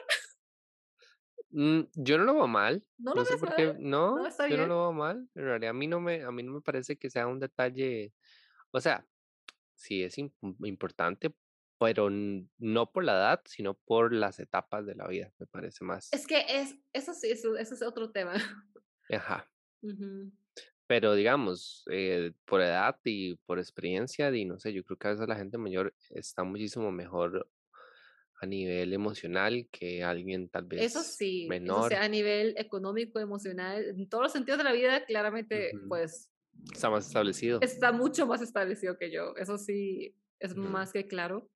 [1.50, 2.84] Mm, yo no lo veo mal.
[2.98, 3.74] No lo sé por qué.
[3.78, 5.28] No, yo no lo veo mal.
[5.34, 8.12] En realidad a mí no me, a mí no me parece que sea un detalle.
[8.72, 9.06] O sea,
[9.76, 11.34] sí es importante,
[11.78, 16.12] pero no por la edad, sino por las etapas de la vida, me parece más.
[16.12, 18.34] Es que es, eso sí, eso, es otro tema.
[19.10, 19.48] Ajá.
[20.88, 25.10] Pero digamos, eh, por edad y por experiencia, y no sé, yo creo que a
[25.10, 27.50] veces la gente mayor está muchísimo mejor
[28.40, 31.88] a nivel emocional que alguien tal vez eso sí, menor.
[31.88, 36.30] sea, a nivel económico, emocional, en todos los sentidos de la vida, claramente, pues
[36.72, 37.60] Está más establecido.
[37.60, 39.34] Está mucho más establecido que yo.
[39.36, 41.48] Eso sí es más que claro.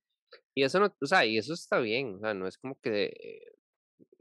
[0.54, 2.16] Y eso no, o sea, y eso está bien.
[2.16, 3.56] O sea, no es como que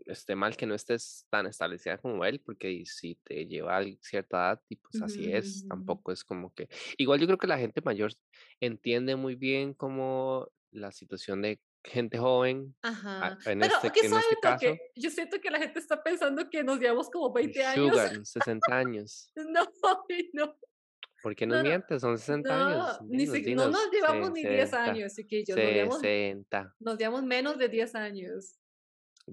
[0.05, 4.37] esté mal que no estés tan establecida como él, porque si te lleva a cierta
[4.37, 6.67] edad, y pues así es, tampoco es como que.
[6.97, 8.13] Igual yo creo que la gente mayor
[8.59, 12.75] entiende muy bien como la situación de gente joven.
[12.81, 13.37] Ajá.
[13.45, 14.77] En Pero, este, ¿qué en este caso.
[14.95, 17.89] Yo siento que la gente está pensando que nos llevamos como 20 años.
[17.89, 19.31] Sugar, 60 años.
[19.35, 19.65] no,
[20.33, 20.57] no.
[21.21, 22.01] ¿Por qué nos mientes?
[22.01, 23.01] Son 60 años.
[23.03, 26.75] Ni no nos llevamos ni 10 años, que yo 60.
[26.79, 28.59] Nos llevamos menos de 10 años.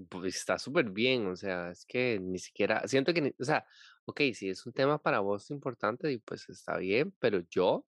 [0.09, 3.65] Pues está súper bien, o sea, es que ni siquiera, siento que, o sea,
[4.05, 7.83] ok, si es un tema para vos importante, pues está bien, pero yo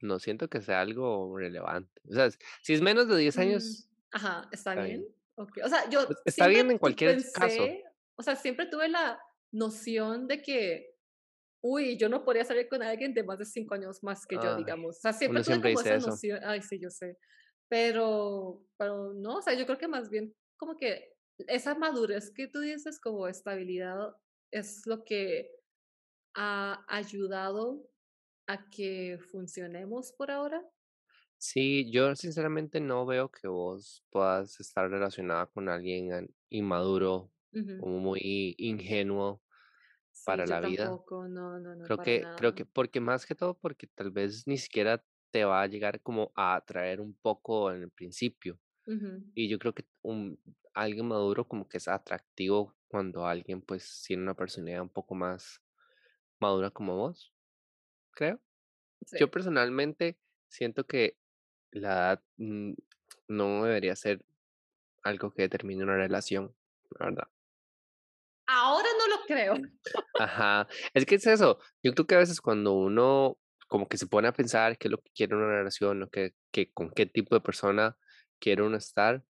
[0.00, 2.00] no siento que sea algo relevante.
[2.10, 2.28] O sea,
[2.62, 3.88] si es menos de 10 mm, años.
[4.12, 5.06] Ajá, está, bien.
[5.34, 5.62] Okay.
[5.62, 6.06] O sea, yo.
[6.06, 7.64] Pues, está bien en cualquier caso.
[8.16, 9.18] O sea, siempre tuve la
[9.50, 10.94] noción de que
[11.62, 14.56] uy, yo no podría salir con alguien de más de cinco años más que yo,
[14.56, 14.96] digamos.
[14.98, 17.18] O sea, siempre tuve como esa noción, ay, sí, yo sé.
[17.68, 21.14] Pero, pero no, o sea, yo creo que más bien como que
[21.46, 24.14] esa madurez que tú dices como estabilidad
[24.50, 25.50] es lo que
[26.34, 27.88] ha ayudado
[28.46, 30.62] a que funcionemos por ahora.
[31.38, 37.32] Sí, yo sinceramente no veo que vos puedas estar relacionada con alguien inmaduro,
[37.80, 39.42] o muy ingenuo,
[40.24, 40.84] para la vida.
[40.84, 41.84] Tampoco, no, no, no.
[41.84, 45.62] Creo que, creo que, porque más que todo, porque tal vez ni siquiera te va
[45.62, 48.58] a llegar como a atraer un poco en el principio.
[49.34, 50.38] Y yo creo que un,
[50.74, 55.62] alguien maduro como que es atractivo cuando alguien pues tiene una personalidad un poco más
[56.40, 57.32] madura como vos,
[58.12, 58.40] creo.
[59.18, 61.16] Yo personalmente siento que
[61.72, 62.22] la edad
[63.28, 64.24] no debería ser
[65.02, 66.54] algo que determine una relación,
[66.98, 67.28] la verdad.
[68.46, 69.54] Ahora no creo.
[70.18, 71.58] Ajá, es que es eso.
[71.82, 73.38] Yo creo que a veces cuando uno
[73.68, 76.32] como que se pone a pensar qué es lo que quiere una relación, o que,
[76.52, 77.96] que, con qué tipo de persona
[78.40, 79.22] quiere uno estar,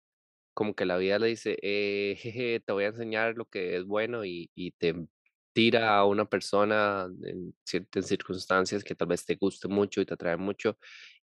[0.55, 3.85] como que la vida le dice, eh, jeje, te voy a enseñar lo que es
[3.85, 4.95] bueno y, y te
[5.53, 10.15] tira a una persona en ciertas circunstancias que tal vez te guste mucho y te
[10.15, 10.79] atrae mucho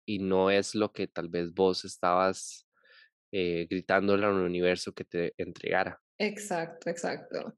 [0.07, 2.67] y no es lo que tal vez vos estabas
[3.31, 6.01] eh, gritándole al universo que te entregara.
[6.19, 7.57] Exacto, exacto.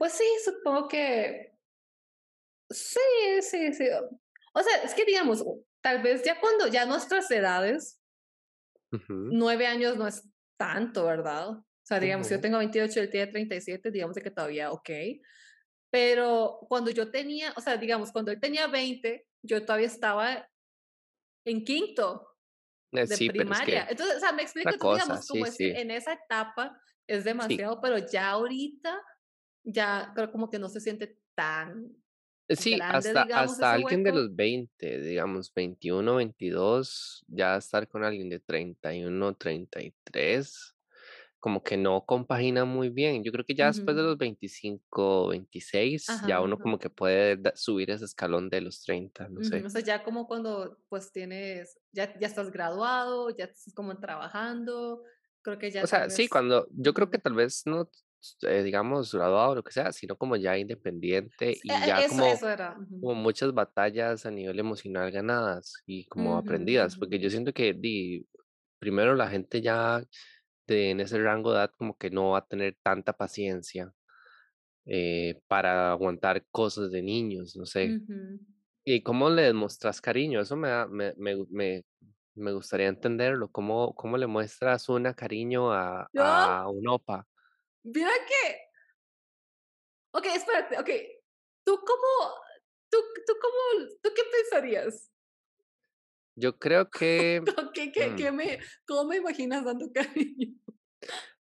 [0.00, 1.52] Pues sí, supongo que
[2.70, 3.84] sí, sí, sí.
[4.54, 5.44] O sea, es que digamos,
[5.82, 8.00] tal vez ya cuando ya nuestras edades,
[9.08, 10.26] nueve años no es
[10.58, 11.50] tanto, ¿verdad?
[11.50, 14.88] O sea, digamos, si yo tengo 28 y él tiene 37, digamos que todavía ok.
[15.90, 20.48] Pero cuando yo tenía, o sea, digamos, cuando él tenía 20, yo todavía estaba
[21.44, 22.38] en quinto
[22.92, 23.86] eh, de primaria.
[23.90, 28.30] Entonces, o sea, me explico, digamos, como es en esa etapa es demasiado, pero ya
[28.30, 28.98] ahorita,
[29.64, 31.96] ya creo como que no se siente tan
[32.56, 38.40] Sí, hasta, hasta alguien de los 20, digamos, 21, 22, ya estar con alguien de
[38.40, 40.74] 31, 33,
[41.38, 43.22] como que no compagina muy bien.
[43.22, 47.90] Yo creo que ya después de los 25, 26, ya uno como que puede subir
[47.90, 49.64] ese escalón de los 30, no sé.
[49.64, 55.04] O sea, ya como cuando pues tienes, ya, ya estás graduado, ya estás como trabajando,
[55.42, 55.84] creo que ya...
[55.84, 57.88] O sea, sí, cuando yo creo que tal vez no
[58.42, 62.24] eh, digamos, graduado o lo que sea, sino como ya independiente y e, ya como,
[63.00, 68.26] como muchas batallas a nivel emocional ganadas y como aprendidas, porque yo siento que di,
[68.78, 70.02] primero la gente ya
[70.66, 73.92] de, en ese rango de edad como que no va a tener tanta paciencia
[74.86, 78.00] eh, para aguantar cosas de niños, no sé.
[78.84, 80.40] ¿Y cómo le demuestras cariño?
[80.40, 81.84] Eso me, da, me, me, me,
[82.34, 83.50] me, gustaría entenderlo.
[83.50, 87.26] ¿Cómo, ¿Cómo le muestras una cariño a, a un opa?
[87.82, 88.60] Mira que.
[90.12, 90.90] Ok, espérate, ok.
[91.64, 92.34] ¿Tú cómo.
[92.90, 93.88] ¿Tú, tú cómo.
[94.02, 95.10] ¿Tú qué pensarías?
[96.36, 97.42] Yo creo que.
[97.74, 98.34] ¿Qué, qué, qué mm.
[98.34, 100.54] me, ¿Cómo me imaginas dando cariño?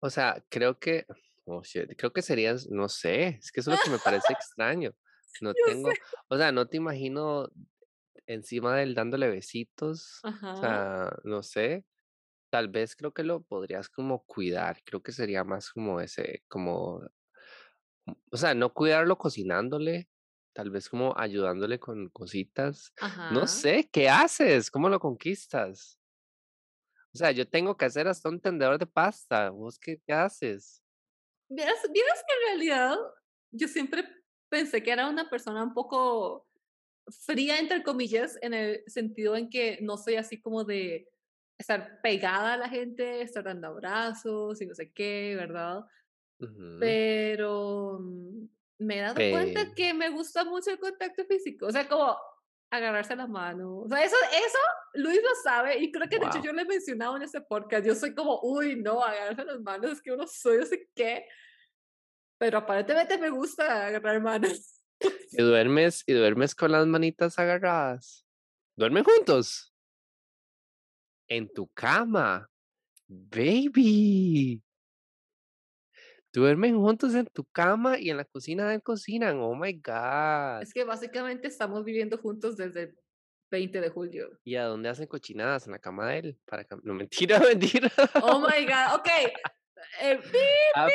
[0.00, 1.06] O sea, creo que.
[1.44, 1.62] Oh,
[1.96, 4.92] creo que serías, no sé, es que eso es lo que me parece extraño.
[5.40, 5.90] No tengo,
[6.28, 7.48] o sea, no te imagino
[8.26, 10.20] encima de él dándole besitos.
[10.24, 11.84] O sea, no sé
[12.50, 17.00] tal vez creo que lo podrías como cuidar, creo que sería más como ese, como,
[18.06, 20.08] mm, o sea, no cuidarlo cocinándole,
[20.52, 22.92] tal vez como ayudándole con cositas.
[23.32, 24.70] No sé, ¿qué haces?
[24.70, 26.00] ¿Cómo lo conquistas?
[27.14, 29.50] O sea, yo tengo que hacer hasta un tendedor de pasta.
[29.50, 30.82] ¿Vos qué, qué haces?
[31.48, 32.96] Vieras, que en realidad
[33.50, 34.04] yo siempre
[34.50, 36.46] pensé que era una persona un poco
[37.24, 41.08] fría, entre comillas, en el sentido en que no soy así como de
[41.58, 45.84] estar pegada a la gente, estar dando abrazos y no sé qué, ¿verdad?
[46.78, 48.48] Pero mm,
[48.78, 52.16] me he dado cuenta que me gusta mucho el contacto físico, o sea, como
[52.70, 53.80] agarrarse la mano.
[53.80, 54.58] O sea, eso, eso
[54.94, 57.84] Luis lo sabe y creo que de hecho yo le he mencionado en ese podcast.
[57.84, 61.26] Yo soy como, uy, no, agarrarse las manos, es que uno soy, no sé qué.
[62.38, 64.82] Pero aparentemente me gusta agarrar manos.
[65.32, 68.24] ¿Y duermes, y duermes con las manitas agarradas?
[68.76, 69.74] ¿Duermen juntos?
[71.28, 72.48] En tu cama.
[73.06, 74.62] Baby.
[76.32, 79.38] Duermen juntos en tu cama y en la cocina de cocinan.
[79.40, 80.62] Oh my God.
[80.62, 82.98] Es que básicamente estamos viviendo juntos desde el
[83.50, 84.38] 20 de julio.
[84.44, 85.66] ¿Y a dónde hacen cochinadas?
[85.66, 86.38] En la cama de él.
[86.44, 87.90] Para No, mentira, mentira.
[88.22, 88.96] Oh my God.
[88.98, 89.08] Ok.
[90.02, 90.20] Eh,
[90.74, 90.88] ah,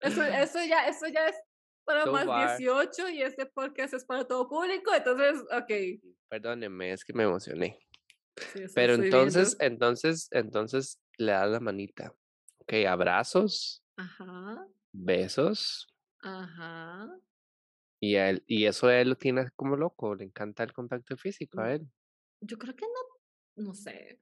[0.00, 1.36] eso, eso, ya, eso ya es
[1.84, 4.92] para más 18 y este podcast es para todo público.
[4.94, 6.13] Entonces, ok.
[6.34, 7.78] Perdónenme, es que me emocioné.
[8.74, 12.12] Pero entonces, entonces, entonces le das la manita.
[12.58, 13.84] Ok, abrazos.
[13.96, 14.66] Ajá.
[14.90, 15.86] Besos.
[16.18, 17.08] Ajá.
[18.00, 21.66] Y, él, y eso él lo tiene como loco, le encanta el contacto físico a
[21.66, 21.88] mm, él.
[22.40, 24.20] Yo creo que no, no sé.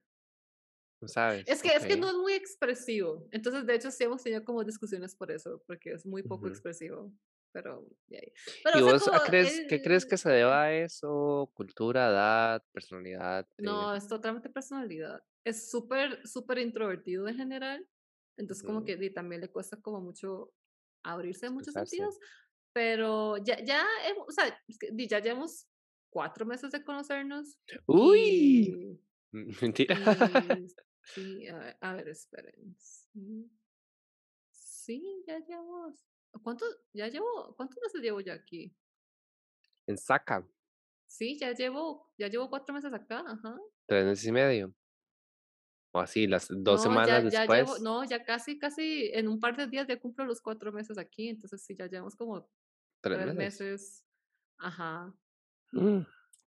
[1.01, 1.45] No sabes.
[1.47, 3.27] Es que, es que no es muy expresivo.
[3.31, 7.11] Entonces, de hecho, sí hemos tenido como discusiones por eso, porque es muy poco expresivo
[7.53, 11.51] pero, ¿Y vos crees, qué crees que se deba a eso?
[11.53, 13.47] ¿Cultura, edad, personalidad?
[13.59, 15.21] No, es totalmente personalidad.
[15.45, 17.87] Es súper, súper introvertido en general.
[18.37, 20.51] Entonces, como que también le cuesta como mucho
[21.03, 22.17] abrirse en muchos sentidos.
[22.73, 23.85] Pero ya, ya,
[24.17, 24.59] o sea,
[25.07, 25.67] ya llevamos
[26.09, 27.59] cuatro meses de conocernos.
[27.85, 28.99] ¡Uy!
[29.61, 29.95] Mentira.
[31.03, 32.75] sí, a ver, esperen.
[34.49, 36.03] Sí, ya llevamos
[36.41, 38.75] ¿Cuánto, ya llevo, cuántos meses llevo ya aquí?
[39.85, 40.47] En Saca.
[41.07, 43.57] Sí, ya llevo, ya llevo cuatro meses acá, ajá.
[43.85, 44.73] Tres meses y medio.
[45.91, 47.79] O así, las dos semanas después.
[47.81, 51.29] no, ya casi, casi en un par de días ya cumplo los cuatro meses aquí,
[51.29, 52.49] entonces sí, ya llevamos como
[52.99, 54.03] tres, meses.
[54.57, 55.13] Ajá.
[55.71, 55.99] Mm,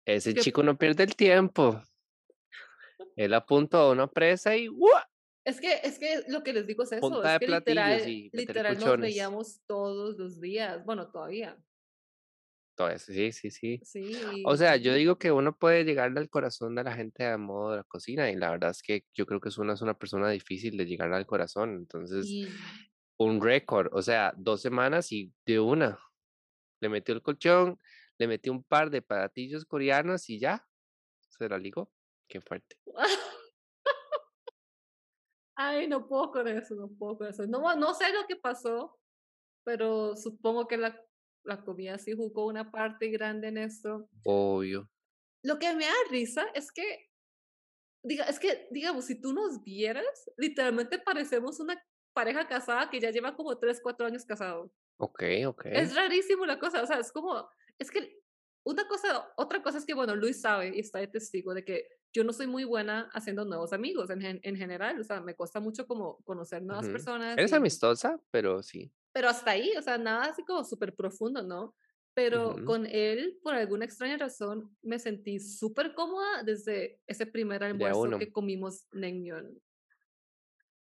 [0.06, 1.82] ese chico no pierde el tiempo.
[3.16, 5.11] Él apunta a una presa y ¡uah!
[5.44, 9.00] Es que, es que lo que les digo es eso, es que literal, literal nos
[9.00, 11.58] veíamos todos los días, bueno, todavía.
[12.98, 13.80] Sí, sí, sí.
[13.84, 14.44] sí.
[14.46, 17.72] O sea, yo digo que uno puede llegarle al corazón de la gente a modo
[17.72, 19.98] de la cocina y la verdad es que yo creo que es una, es una
[19.98, 21.76] persona difícil de llegarle al corazón.
[21.76, 22.28] Entonces,
[23.18, 26.00] un récord, o sea, dos semanas y de una.
[26.80, 27.80] Le metió el colchón,
[28.18, 30.68] le metió un par de patatillos coreanos y ya,
[31.30, 31.92] se la ligó.
[32.28, 32.78] Qué fuerte.
[35.64, 37.46] Ay, no puedo con eso, no puedo con eso.
[37.46, 39.00] No, no sé lo que pasó,
[39.64, 41.00] pero supongo que la,
[41.44, 44.10] la comida sí jugó una parte grande en esto.
[44.26, 44.90] Obvio.
[45.44, 47.10] Lo que me da risa es que,
[48.04, 51.80] diga, es que, digamos, si tú nos vieras, literalmente parecemos una
[52.14, 54.74] pareja casada que ya lleva como 3, 4 años casado.
[55.00, 55.66] Ok, ok.
[55.66, 57.48] Es rarísimo la cosa, o sea, es como,
[57.80, 58.20] es que
[58.64, 61.88] una cosa, otra cosa es que, bueno, Luis sabe y está de testigo de que
[62.14, 65.60] yo no soy muy buena haciendo nuevos amigos en, en general, o sea, me cuesta
[65.60, 67.38] mucho como conocer nuevas personas.
[67.38, 68.92] Eres amistosa, pero sí.
[69.14, 71.76] Pero hasta ahí, o sea, nada así como súper profundo, ¿no?
[72.14, 78.20] Pero con él, por alguna extraña razón, me sentí súper cómoda desde ese primer almuerzo
[78.20, 79.62] que comimos Naengmyeon.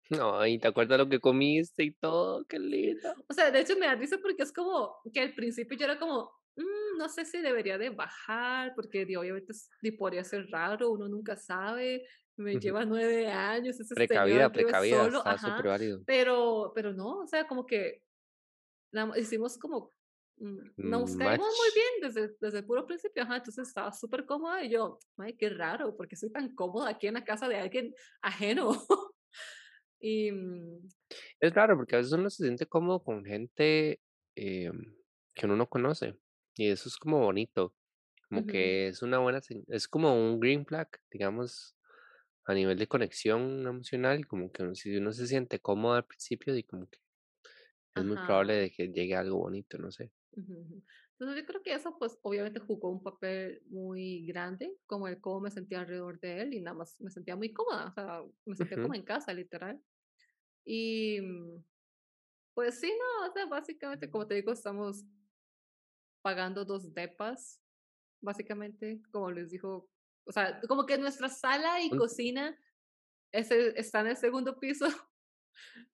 [0.09, 3.13] No, y te acuerdas lo que comiste y todo, qué lindo.
[3.29, 5.97] O sea, de hecho me da risa porque es como que al principio yo era
[5.97, 9.54] como, mm, no sé si debería de bajar, porque obviamente
[9.97, 12.06] podría ser raro, uno nunca sabe,
[12.38, 15.24] me lleva nueve años, ese precavida, precavida, solo,
[16.06, 18.02] pero, pero no, o sea, como que
[19.18, 19.93] hicimos como
[20.41, 24.64] Mm, nos caímos muy bien desde, desde el puro principio, ajá, entonces estaba súper cómoda
[24.64, 27.93] y yo, ay, qué raro, porque soy tan cómoda aquí en la casa de alguien
[28.24, 28.72] ajeno.
[29.99, 30.89] y mm
[31.39, 33.99] es raro porque a veces uno se siente cómodo con gente
[34.36, 34.72] eh,
[35.34, 36.18] que uno no conoce
[36.56, 37.76] y eso es como bonito,
[38.30, 41.76] como que es una buena, es como un green flag, digamos,
[42.45, 46.64] a nivel de conexión emocional, como que si uno se siente cómodo al principio y
[46.64, 46.99] como que
[47.95, 50.12] es muy probable de que llegue algo bonito, no sé.
[50.36, 55.41] Entonces yo creo que eso pues obviamente jugó un papel muy grande, como el cómo
[55.41, 58.56] me sentía alrededor de él y nada más me sentía muy cómoda, o sea, me
[58.56, 59.80] sentía como en casa, literal.
[60.66, 61.20] Y
[62.54, 65.04] pues sí, no, o sea, básicamente, como te digo, estamos
[66.22, 67.61] pagando dos depas,
[68.22, 69.89] básicamente, como les dijo,
[70.26, 72.57] o sea, como que nuestra sala y cocina
[73.32, 74.88] ese, está en el segundo piso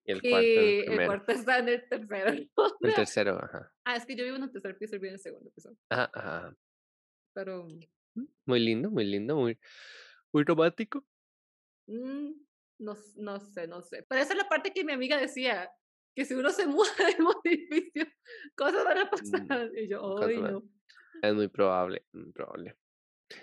[0.03, 2.31] y el cuarto, el, el cuarto está en el tercero.
[2.81, 3.73] El tercero, ajá.
[3.85, 5.75] Ah, es que yo vivo en el tercer piso y vivo en el segundo piso.
[5.89, 6.55] Ajá, ajá.
[7.33, 7.67] Pero.
[8.15, 9.59] Mm, muy lindo, muy lindo, muy,
[10.31, 11.05] muy romántico.
[11.87, 12.31] Mm,
[12.79, 14.05] no, no sé, no sé.
[14.07, 15.69] Pero esa es la parte que mi amiga decía,
[16.17, 18.07] que si uno se muda del edificio,
[18.55, 19.71] cosas van a mm, pasar.
[19.77, 20.63] y yo, ay, no.
[21.21, 22.75] Es muy probable, muy probable.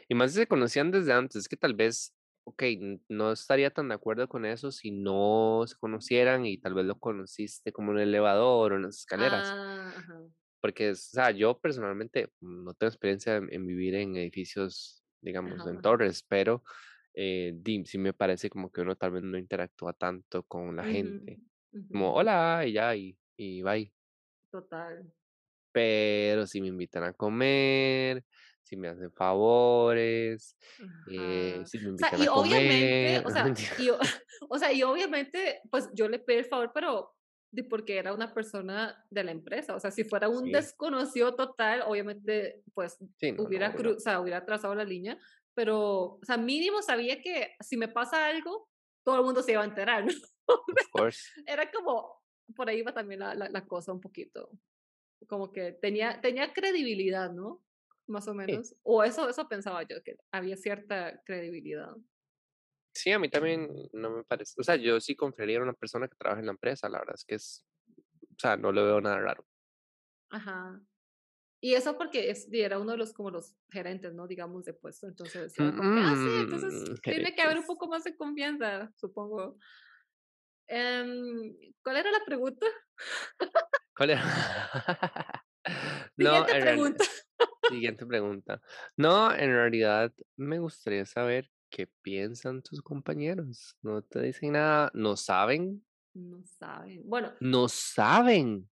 [0.09, 2.13] Y más si se conocían desde antes, es que tal vez
[2.43, 2.65] ok,
[3.09, 6.99] no estaría tan de acuerdo con eso si no se conocieran y tal vez lo
[6.99, 9.47] conociste como en el elevador o en las escaleras.
[9.47, 9.93] Ah,
[10.61, 16.25] Porque, o sea, yo personalmente no tengo experiencia en, vivir en edificios, digamos, en torres,
[16.27, 16.65] pero
[17.15, 21.39] eh, sí me parece como que uno tal vez no interactúa tanto con la gente.
[21.91, 23.93] Como, hola, y ya, y, y bye.
[24.51, 25.13] Total.
[25.73, 28.25] Pero si me invitan a comer,
[28.63, 30.57] si me hacen favores,
[31.11, 33.89] eh, si me invitan y a obviamente, O sea, y,
[34.49, 37.15] o sea, y obviamente, pues yo le pedí el favor, pero
[37.69, 39.77] porque era una persona de la empresa.
[39.77, 42.99] O sea, si fuera un desconocido total, obviamente, pues
[43.39, 45.19] hubiera, o sea, hubiera trazado la línea.
[45.55, 48.69] Pero, o sea, mínimo sabía que si me pasa algo,
[49.05, 50.13] todo el mundo se iba a enterar, ¿no?
[51.47, 52.23] Era como,
[52.57, 54.51] por ahí iba también la, la, la, cosa un poquito.
[55.29, 57.65] Como que tenía, tenía credibilidad, ¿no?
[58.07, 58.75] más o menos.
[58.83, 61.95] O eso, eso pensaba yo, que había cierta credibilidad.
[62.95, 64.55] Sí, a mí también no me parece.
[64.59, 67.17] O sea, yo sí confiaría en una persona que trabaja en la empresa, la verdad
[67.17, 67.67] es que es.
[68.31, 69.47] O sea, no le veo nada raro.
[70.31, 70.81] Ajá.
[71.65, 74.27] Y eso porque es, era uno de los como los gerentes, ¿no?
[74.27, 75.07] Digamos, de puesto.
[75.07, 79.57] Entonces ah, sí, entonces mm, tiene que haber un poco más de confianza, supongo.
[80.69, 82.67] Em, ¿Cuál era la pregunta?
[83.97, 84.23] ¿Cuál era?
[86.19, 87.05] no, Siguiente pregunta.
[87.71, 88.61] Siguiente pregunta.
[88.99, 93.75] No, en realidad me gustaría saber qué piensan tus compañeros.
[93.81, 95.83] No te dicen nada, no saben.
[96.13, 97.01] No saben.
[97.07, 97.33] Bueno.
[97.41, 98.69] No saben.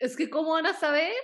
[0.00, 1.14] Es que, ¿cómo van a saber?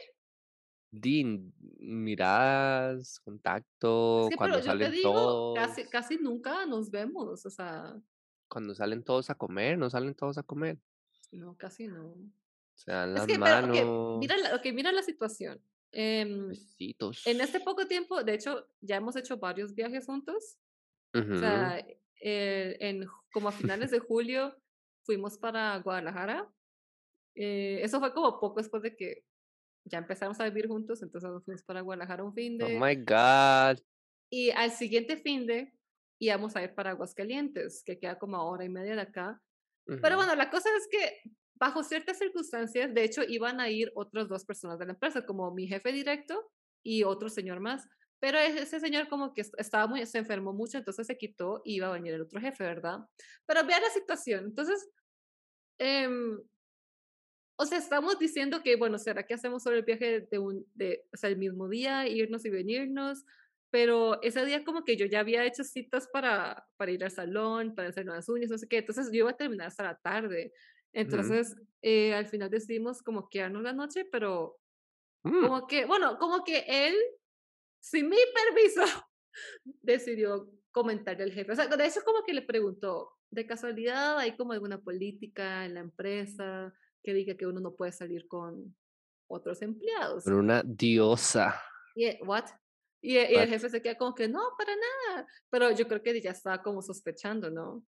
[0.94, 5.56] Din, miradas, contacto, cuando salen todos.
[5.56, 7.98] Casi, casi nunca nos vemos, o sea.
[8.46, 10.78] Cuando salen todos a comer, no salen todos a comer.
[11.30, 12.14] No, casi no.
[12.74, 14.18] Se dan las manos.
[14.18, 14.36] mira,
[14.72, 15.62] mira la situación.
[15.92, 20.58] Eh, en este poco tiempo, de hecho, ya hemos hecho varios viajes juntos.
[21.14, 21.78] O sea,
[22.20, 24.56] eh, en, como a finales de julio
[25.04, 26.50] fuimos para Guadalajara.
[27.34, 29.24] Eh, eso fue como poco después de que
[29.84, 32.76] ya empezamos a vivir juntos, entonces fuimos para Guadalajara un fin oh de...
[32.76, 33.82] Oh my God.
[34.30, 35.72] Y al siguiente fin de
[36.18, 39.40] íbamos a ir para Aguascalientes, que queda como a hora y media de acá.
[39.84, 44.28] Pero bueno, la cosa es que bajo ciertas circunstancias, de hecho, iban a ir otras
[44.28, 46.50] dos personas de la empresa, como mi jefe directo
[46.84, 47.88] y otro señor más.
[48.20, 51.88] Pero ese señor como que estaba muy, se enfermó mucho, entonces se quitó y iba
[51.88, 53.00] a venir el otro jefe, ¿verdad?
[53.44, 54.44] Pero vea la situación.
[54.44, 54.88] Entonces,
[55.80, 56.08] eh,
[57.62, 61.06] o sea, estamos diciendo que, bueno, ¿será que hacemos sobre el viaje de un, de,
[61.12, 63.24] o sea, el mismo día, irnos y venirnos?
[63.70, 67.74] Pero ese día como que yo ya había hecho citas para, para ir al salón,
[67.74, 68.78] para hacer nuevas uñas, no sé qué.
[68.78, 70.52] Entonces yo iba a terminar hasta la tarde.
[70.92, 74.58] Entonces, eh, al final decidimos como quedarnos la noche, pero
[75.22, 75.40] mm.
[75.40, 76.96] como que, bueno, como que él,
[77.80, 78.82] sin mi permiso,
[79.82, 81.52] decidió comentarle al jefe.
[81.52, 85.74] O sea, de eso como que le preguntó, de casualidad, ¿hay como alguna política en
[85.74, 88.76] la empresa que diga que uno no puede salir con
[89.28, 90.24] otros empleados?
[90.24, 91.60] Con una diosa.
[91.94, 92.44] Y, ¿what?
[93.04, 95.26] Y, el jefe se queda como que, no, para nada.
[95.50, 97.84] Pero yo creo que ya estaba como sospechando, ¿no?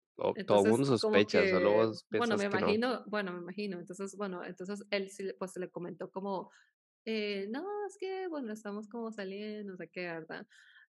[0.47, 3.79] todo el mundo sospecha, solo vos Bueno, me imagino, bueno, me imagino.
[3.79, 5.09] Entonces, bueno, entonces él
[5.39, 6.51] pues se le comentó como,
[7.05, 10.47] eh, no, es que, bueno, estamos como saliendo, no sé qué, ¿verdad?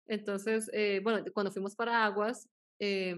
[0.08, 2.50] Entonces, eh, bueno, cuando fuimos para Aguas,
[2.80, 3.16] eh,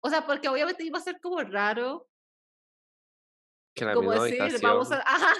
[0.00, 2.08] o sea, porque obviamente iba a ser como raro.
[3.74, 5.34] Que la como decir, vamos a, ajá.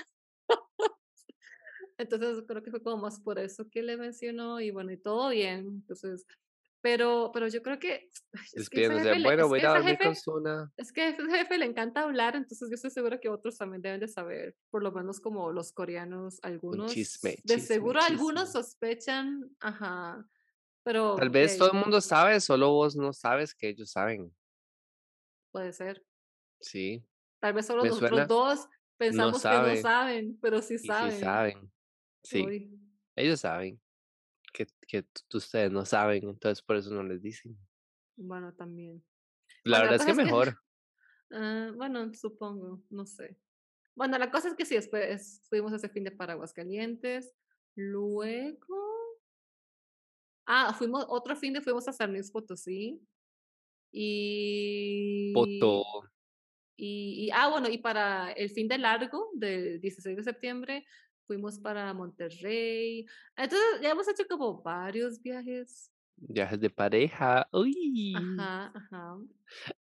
[1.99, 5.29] Entonces creo que fue como más por eso que le mencionó y bueno, y todo
[5.31, 5.67] bien.
[5.67, 6.27] Entonces,
[6.83, 8.11] pero, pero yo creo que...
[8.53, 8.89] Es que
[9.23, 12.75] bueno, voy a dormir con Es que a ese jefe le encanta hablar, entonces yo
[12.75, 16.93] estoy segura que otros también deben de saber, por lo menos como los coreanos, algunos.
[16.93, 20.27] Chisme, de seguro algunos sospechan, ajá.
[20.83, 21.15] Pero...
[21.15, 24.35] Tal vez todo el mundo sabe, solo vos no sabes que ellos saben.
[25.53, 26.05] Puede ser.
[26.61, 27.05] Sí.
[27.43, 31.11] Tal vez solo nosotros dos pensamos que no saben, pero sí saben.
[31.11, 31.73] sí saben.
[32.23, 32.71] Sí.
[33.17, 33.81] Ellos saben
[34.53, 37.59] que, que ustedes no saben, entonces por eso no les dicen.
[38.15, 39.05] Bueno, también.
[39.65, 40.57] La verdad es que mejor.
[41.35, 43.39] Ah, bueno, supongo, no sé.
[43.95, 47.35] Bueno, la cosa es que sí, después fuimos ese fin de Paraguas Calientes.
[47.75, 49.19] Luego.
[50.45, 53.01] Ah, fuimos, otro fin de fuimos a San Luis Potosí.
[53.91, 55.33] Y.
[55.33, 56.02] Poto.
[56.77, 60.87] Y, y, ah, bueno, y para el fin de largo del 16 de septiembre
[61.27, 63.07] fuimos para Monterrey.
[63.37, 65.91] Entonces, ya hemos hecho como varios viajes.
[66.17, 67.49] Viajes de pareja.
[67.53, 68.15] Uy.
[68.17, 69.17] Ajá, ajá.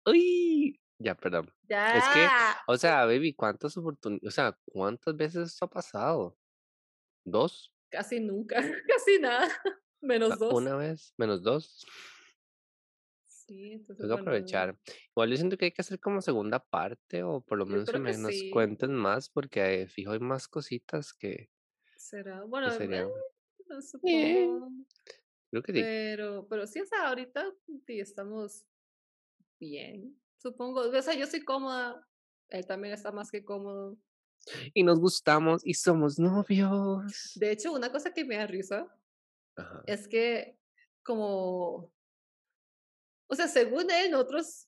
[0.06, 0.80] Uy.
[0.98, 1.50] Ya, perdón.
[1.68, 1.96] Ya.
[1.96, 2.26] Es que,
[2.66, 6.36] o sea, baby, ¿cuántas oportunidades, o sea, cuántas veces esto ha pasado?
[7.24, 7.72] ¿Dos?
[7.90, 9.48] Casi nunca, casi nada.
[10.02, 10.52] Menos dos.
[10.52, 11.86] Una vez, menos dos.
[13.50, 14.04] Sí, entonces.
[14.04, 14.78] Tengo que aprovechar.
[15.08, 17.98] Igual yo siento que hay que hacer como segunda parte o por lo menos que
[17.98, 21.50] me nos cuenten más porque fijo hay más cositas que.
[21.96, 22.44] Será.
[22.44, 23.08] Bueno, eh,
[23.66, 24.70] no supongo.
[25.50, 25.80] Creo que sí.
[25.82, 27.44] Pero, pero sí, o sea, ahorita
[27.84, 28.64] sí estamos
[29.58, 30.82] bien, supongo.
[30.82, 32.06] O sea, yo soy cómoda,
[32.50, 33.98] él también está más que cómodo.
[34.74, 37.32] Y nos gustamos y somos novios.
[37.34, 38.86] De hecho, una cosa que me da risa
[39.86, 40.56] es que
[41.02, 41.92] como
[43.30, 44.66] o sea, según él, nosotros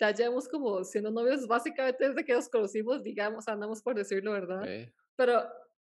[0.00, 4.66] ya llevamos como siendo novios básicamente desde que nos conocimos, digamos, andamos por decirlo, ¿verdad?
[5.16, 5.44] Pero,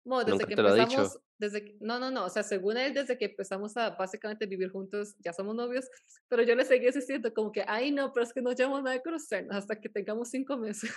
[0.04, 3.78] bueno, desde que empezamos, desde no, no, no, o sea, según él, desde que empezamos
[3.78, 5.90] a básicamente vivir juntos, ya somos novios,
[6.28, 8.98] pero yo le seguí insistiendo como que, ay, no, pero es que no llevamos nada
[8.98, 10.94] de conocernos hasta que tengamos cinco meses.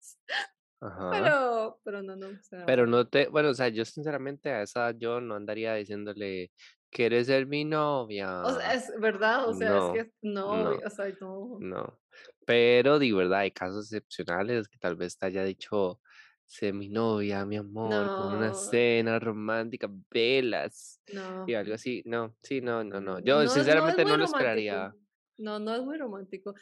[0.80, 1.10] Ajá.
[1.12, 2.26] Pero, pero no, no.
[2.26, 5.74] O sea, pero no te, bueno, o sea, yo sinceramente a esa yo no andaría
[5.74, 6.50] diciéndole,
[6.92, 8.42] ¿Quieres ser mi novia?
[8.42, 11.56] O sea, es verdad, o sea, es que no, no, o sea, no.
[11.58, 11.98] No,
[12.44, 16.02] pero de verdad hay casos excepcionales que tal vez te haya dicho,
[16.44, 21.44] sé mi novia, mi amor, con una cena romántica, velas no.
[21.46, 22.02] y algo así.
[22.04, 23.20] No, sí, no, no, no.
[23.20, 24.94] Yo sinceramente no, lo esperaría.
[25.38, 26.54] No, no es muy romántico.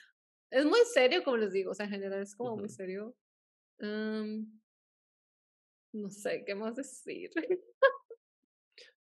[0.49, 3.17] Es muy serio, como les digo, o sea, en general es como muy serio.
[3.81, 4.47] no
[6.09, 7.33] sé qué más decir.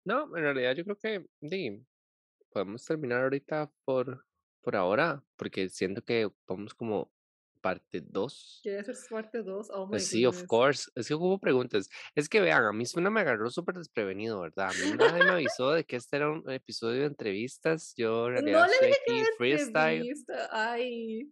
[0.09, 1.87] No, en realidad yo creo que sí,
[2.51, 4.25] podemos terminar ahorita por,
[4.63, 7.13] por ahora, porque siento que vamos como
[7.61, 8.61] parte 2.
[8.63, 9.69] ¿Quieres hacer parte 2?
[9.71, 10.91] Oh pues sí, of course.
[10.95, 11.91] Es que hubo preguntas.
[12.15, 14.71] Es que vean, a mí suena me agarró súper desprevenido, ¿verdad?
[14.71, 17.93] A mí nadie me avisó de que este era un episodio de entrevistas.
[17.95, 20.15] Yo en realidad no estoy aquí freestyle.
[20.51, 21.31] Ay.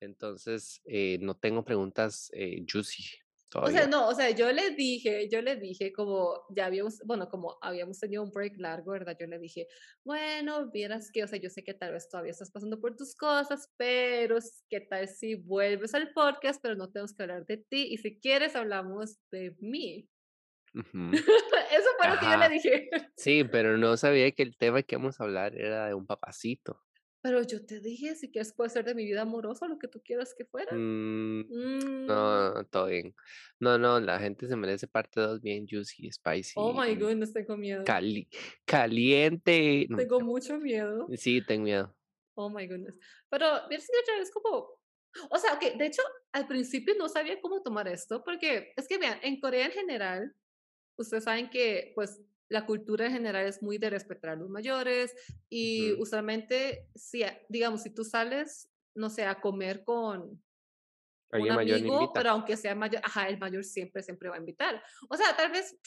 [0.00, 3.18] Entonces, eh, no tengo preguntas eh, juicy.
[3.54, 7.28] O sea, no, o sea, yo le dije, yo le dije como ya habíamos, bueno,
[7.28, 9.16] como habíamos tenido un break largo, ¿verdad?
[9.18, 9.66] Yo le dije,
[10.04, 13.16] bueno, vieras que, o sea, yo sé que tal vez todavía estás pasando por tus
[13.16, 14.38] cosas, pero
[14.68, 18.20] qué tal si vuelves al podcast, pero no tenemos que hablar de ti y si
[18.20, 20.08] quieres hablamos de mí.
[20.74, 22.90] Eso fue lo que yo le dije.
[23.16, 26.80] Sí, pero no sabía que el tema que íbamos a hablar era de un papacito.
[27.22, 30.00] Pero yo te dije, si quieres puede ser de mi vida amorosa, lo que tú
[30.02, 30.74] quieras que fuera.
[30.74, 32.06] Mm, mm.
[32.06, 33.14] no, todo bien.
[33.58, 36.54] No, no, la gente se merece parte 2 bien juicy, spicy.
[36.56, 37.84] Oh my goodness, tengo miedo.
[37.84, 38.28] Cali
[38.64, 39.86] caliente.
[39.94, 41.06] Tengo mucho miedo.
[41.16, 41.94] Sí, tengo miedo.
[42.34, 42.94] Oh my goodness.
[43.28, 44.80] Pero, es como,
[45.30, 46.02] o sea, que de hecho,
[46.32, 50.34] al principio no sabía cómo tomar esto, porque es que vean, en Corea en general,
[50.96, 55.14] ustedes saben que, pues, la cultura en general es muy de respetar a los mayores
[55.48, 60.42] y usualmente, si, digamos, si tú sales, no sé, a comer con,
[61.32, 64.82] un amigo, pero aunque sea mayor, ajá, el mayor siempre, siempre va a invitar.
[65.08, 65.78] O sea, tal vez,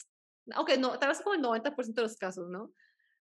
[0.52, 2.72] aunque no, tal vez como el 90% de los casos, ¿no?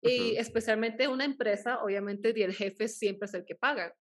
[0.03, 3.95] Y especialmente una empresa, obviamente, el jefe siempre es el que paga.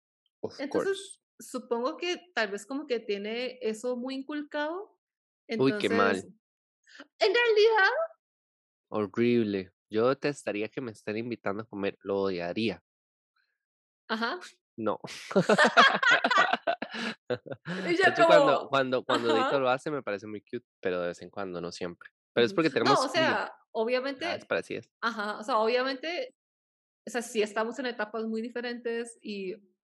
[0.59, 4.97] Entonces, supongo que tal vez como que tiene eso muy inculcado.
[5.57, 6.15] Uy, qué mal.
[6.15, 7.91] En realidad.
[8.89, 9.71] Horrible.
[9.89, 12.83] Yo detestaría que me estén invitando a comer, lo odiaría.
[14.07, 14.39] Ajá.
[14.77, 14.99] No.
[18.15, 18.27] como...
[18.27, 21.61] cuando, cuando, cuando Dito lo hace me parece muy cute, pero de vez en cuando,
[21.61, 22.09] no siempre.
[22.33, 22.99] Pero es porque tenemos...
[22.99, 24.25] No, o sea, obviamente...
[24.25, 24.83] Ah, es parecido.
[25.01, 26.35] Ajá, o sea, obviamente,
[27.05, 29.55] o sea, sí estamos en etapas muy diferentes y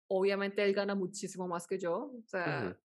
[0.07, 2.77] obviamente él gana muchísimo más que yo, o sea,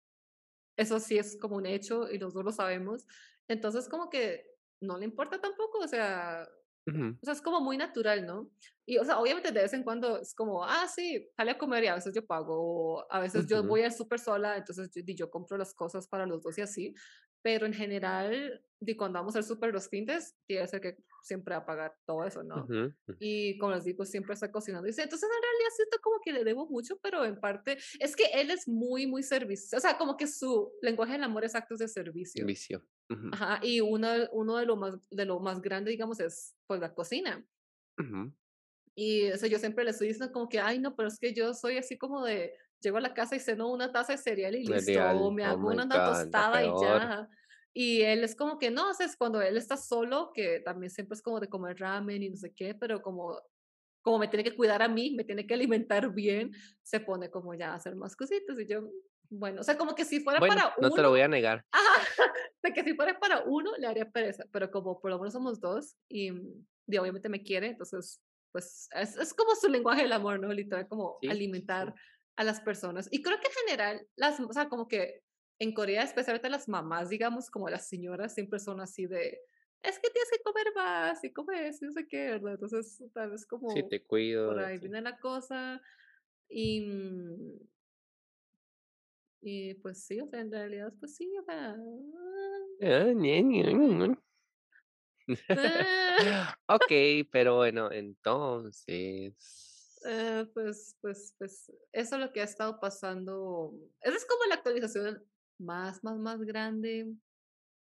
[0.77, 3.07] eso sí es como un hecho y los dos lo sabemos.
[3.49, 4.47] Entonces, como que
[4.81, 6.49] no le importa tampoco, o sea,
[6.87, 8.51] o sea, es como muy natural, ¿no?
[8.87, 11.85] Y, o sea, obviamente de vez en cuando es como, ah, sí, sale a comer
[11.85, 15.03] y a veces yo pago, o a veces yo voy al súper sola, entonces yo,
[15.07, 16.95] yo, compro las cosas para los dos y así,
[17.43, 21.55] pero en general, de cuando vamos al súper los fines, tiene que ser que siempre
[21.55, 22.67] va a pagar todo eso, ¿no?
[23.19, 24.87] Y como les digo, siempre está cocinando.
[24.87, 28.17] Y dice, entonces en realidad siento como que le debo mucho, pero en parte es
[28.17, 31.55] que él es muy, muy servicio, o sea, como que su lenguaje del amor es
[31.55, 32.41] actos de servicio.
[32.41, 32.85] Servicio.
[33.33, 36.95] Ajá, y uno, uno de, lo más, de lo más grande, digamos, es pues la
[36.95, 37.45] cocina.
[38.95, 41.55] Y eso yo siempre le estoy diciendo como que, ay, no, pero es que yo
[41.55, 44.65] soy así como de, llego a la casa y ceno una taza de cereal y
[44.65, 47.29] listo, o me oh hago una tostada y ya.
[47.73, 50.91] Y él es como que no, o sea, es cuando él está solo, que también
[50.91, 53.41] siempre es como de comer ramen y no sé qué, pero como,
[54.03, 56.53] como me tiene que cuidar a mí, me tiene que alimentar bien,
[56.83, 58.91] se pone como ya a hacer más cositas y yo,
[59.31, 60.89] bueno, o sea, como que si fuera para uno.
[60.89, 61.65] No te lo voy a negar.
[62.63, 65.61] de que si fuera para uno, le haría pereza, pero como por lo menos somos
[65.61, 66.33] dos y,
[66.87, 68.21] y obviamente me quiere, entonces,
[68.53, 70.53] pues es, es, como su lenguaje del amor, ¿no?
[70.53, 71.95] Literal, como alimentar
[72.37, 73.09] a las personas.
[73.13, 75.23] Y creo que en general, las, o sea, como que
[75.61, 79.39] en Corea, especialmente las mamás, digamos, como las señoras, siempre son así de,
[79.83, 82.55] es que tienes que comer más y comes y no sé qué, ¿verdad?
[82.55, 83.71] Entonces, tal vez como...
[83.71, 84.49] Sí, te cuido.
[84.49, 85.81] Por ahí viene la cosa.
[86.49, 87.59] Y, mm,
[89.43, 91.77] y pues sí, o sea, en realidad, pues sí, o sea.
[96.69, 96.93] ok,
[97.31, 99.35] pero bueno, entonces.
[100.05, 103.75] Eh, pues, pues, pues, eso es lo que ha estado pasando.
[104.01, 105.23] Esa es como la actualización
[105.59, 107.13] más, más, más grande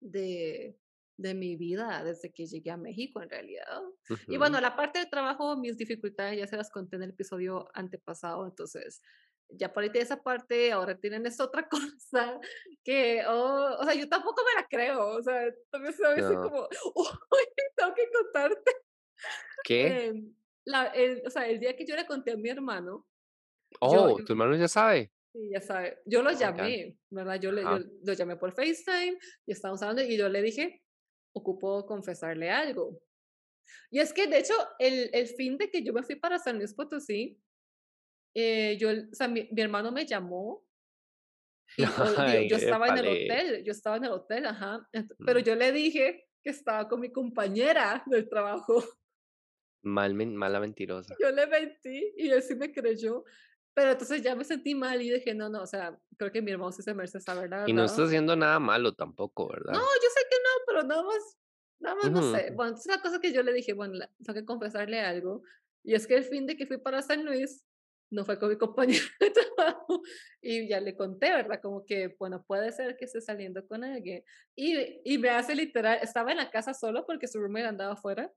[0.00, 0.76] de,
[1.16, 3.82] de mi vida desde que llegué a México, en realidad.
[4.26, 7.68] Y bueno, la parte del trabajo, mis dificultades ya se las conté en el episodio
[7.74, 9.00] antepasado, entonces
[9.56, 12.40] ya por ahí de esa parte, ahora tienen esta otra cosa
[12.84, 16.68] que, oh, o sea, yo tampoco me la creo, o sea, también se ve como,
[16.94, 17.46] uy,
[17.76, 18.72] tengo que contarte.
[19.64, 20.06] ¿Qué?
[20.06, 20.34] Em,
[20.64, 23.06] la, el, o sea, el día que yo le conté a mi hermano.
[23.80, 25.12] Oh, tu hermano ya sabe.
[25.32, 26.00] Sí, ya sabe.
[26.04, 27.40] Yo lo oh llamé, ¿verdad?
[27.40, 30.82] Yo, le, yo lo llamé por FaceTime y estábamos hablando y yo le dije,
[31.32, 33.00] ocupo confesarle algo.
[33.90, 36.58] Y es que, de hecho, el, el fin de que yo me fui para San
[36.58, 37.40] Luis Potosí,
[38.34, 40.64] eh, yo, o sea, mi, hermano me llamó
[41.76, 44.88] y yo, estaba en el hotel, yo estaba en el hotel, ajá,
[45.24, 48.82] pero yo le dije que estaba con mi compañera del trabajo.
[49.82, 51.14] Mal, mala mentirosa.
[51.20, 53.24] Yo le mentí y él sí me creyó,
[53.74, 56.52] pero entonces ya me sentí mal y dije, no, no, o sea, creo que mi
[56.52, 57.66] hermano sí se merece esa verdad.
[57.66, 59.72] Y no está haciendo nada malo tampoco, ¿verdad?
[59.72, 61.38] No, yo sé que no, pero nada más,
[61.80, 62.50] nada más no sé.
[62.54, 65.42] Bueno, es una cosa que yo le dije, bueno, tengo que confesarle algo.
[65.84, 67.64] Y es que el fin de que fui para San Luis,
[68.12, 70.02] no fue con mi compañero de trabajo
[70.40, 71.60] y ya le conté, ¿verdad?
[71.60, 74.22] Como que, bueno, puede ser que esté saliendo con alguien.
[74.54, 78.30] Y, y me hace literal, estaba en la casa solo porque su roommate andaba afuera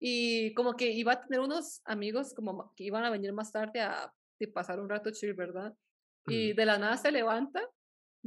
[0.00, 3.80] y como que iba a tener unos amigos como que iban a venir más tarde
[3.80, 4.12] a,
[4.52, 5.74] pasar un rato chill, ¿verdad?
[6.26, 7.66] Y de la nada se levanta,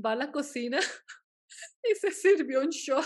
[0.03, 0.79] va a la cocina
[1.83, 3.05] y se sirvió un shot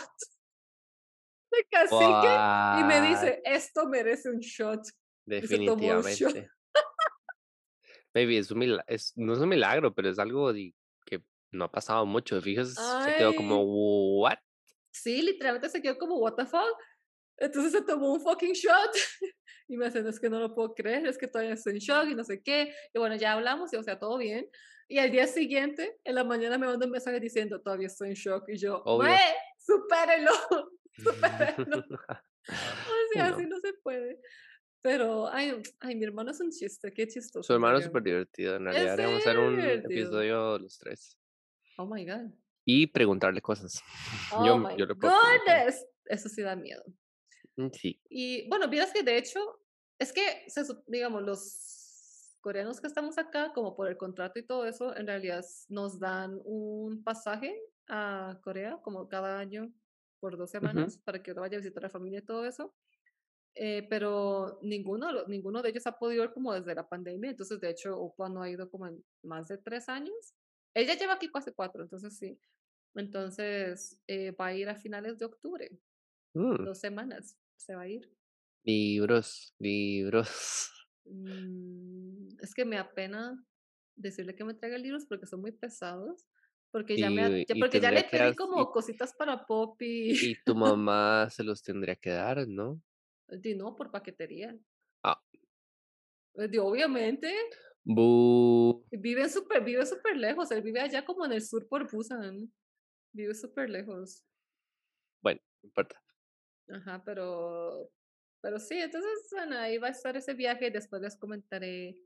[1.51, 4.81] de cacique y me dice, esto merece un shot.
[5.25, 6.49] Definitivamente.
[8.14, 10.51] Baby, es un es, no es un milagro, pero es algo
[11.05, 12.41] que no ha pasado mucho.
[12.41, 13.64] Fíjese, se quedó como,
[14.22, 14.38] ¿what?
[14.91, 16.78] Sí, literalmente se quedó como, ¿what the fuck?
[17.38, 18.91] Entonces se tomó un fucking shot
[19.68, 22.07] y me dicen, es que no lo puedo creer, es que todavía estoy en shock
[22.09, 22.74] y no sé qué.
[22.93, 24.49] Y bueno, ya hablamos y o sea, todo bien.
[24.88, 28.16] Y al día siguiente, en la mañana me manda un mensaje diciendo, todavía estoy en
[28.16, 28.43] shock.
[28.49, 29.16] Y yo, ¡güey!
[29.57, 30.32] ¡Supérelo!
[30.97, 31.78] ¡Supérelo!
[32.49, 34.20] o sea, así no se puede.
[34.82, 37.43] Pero, ay, ay, mi hermano es un chiste, qué chistoso.
[37.43, 41.17] Su hermano es súper divertido, en realidad deberíamos hacer un episodio los tres.
[41.77, 42.32] Oh my God.
[42.65, 43.82] Y preguntarle cosas.
[44.34, 45.86] Oh yo, my yo le goodness.
[46.05, 46.84] Eso sí da miedo.
[47.57, 48.01] Mm, sí.
[48.09, 49.39] Y bueno, vieras que de hecho,
[49.99, 50.45] es que,
[50.88, 51.82] digamos, los,
[52.41, 56.39] coreanos que estamos acá, como por el contrato y todo eso, en realidad nos dan
[56.43, 57.55] un pasaje
[57.88, 59.71] a Corea como cada año
[60.19, 62.73] por dos semanas para que uno vaya a visitar a la familia y todo eso.
[63.55, 67.69] Eh, pero ninguno, ninguno de ellos ha podido ir como desde la pandemia, entonces de
[67.69, 70.33] hecho Opa no ha ido como en más de tres años.
[70.73, 72.39] Ella lleva aquí casi cuatro, entonces sí.
[72.95, 75.69] Entonces eh, va a ir a finales de octubre.
[76.33, 76.63] Mm.
[76.63, 78.09] Dos semanas se va a ir.
[78.63, 80.69] Libros, libros.
[81.03, 83.43] Mm, es que me apena
[83.95, 86.27] decirle que me traiga libros porque son muy pesados.
[86.69, 90.11] Porque ya, me, porque ya le pedí como cositas para Poppy.
[90.11, 92.79] Y tu mamá se los tendría que dar, ¿no?
[93.39, 94.57] Di no, por paquetería.
[95.03, 95.21] Ah.
[96.36, 97.34] Di, obviamente.
[97.84, 98.86] Bu.
[98.91, 100.51] Vive súper vive super lejos.
[100.51, 102.51] Él vive allá como en el sur por Busan.
[103.13, 104.23] Vive súper lejos.
[105.21, 106.01] Bueno, no importa.
[106.69, 107.91] Ajá, pero
[108.41, 110.71] pero sí, entonces, bueno, ahí va a estar ese viaje.
[110.71, 111.97] Después les comentaré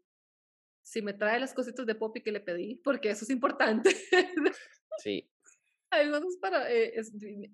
[0.84, 3.96] si me trae las cositas de Poppy que le pedí, porque eso es importante.
[5.00, 5.30] Sí.
[5.92, 6.12] Hay
[6.42, 6.72] para.
[6.72, 7.02] Eh,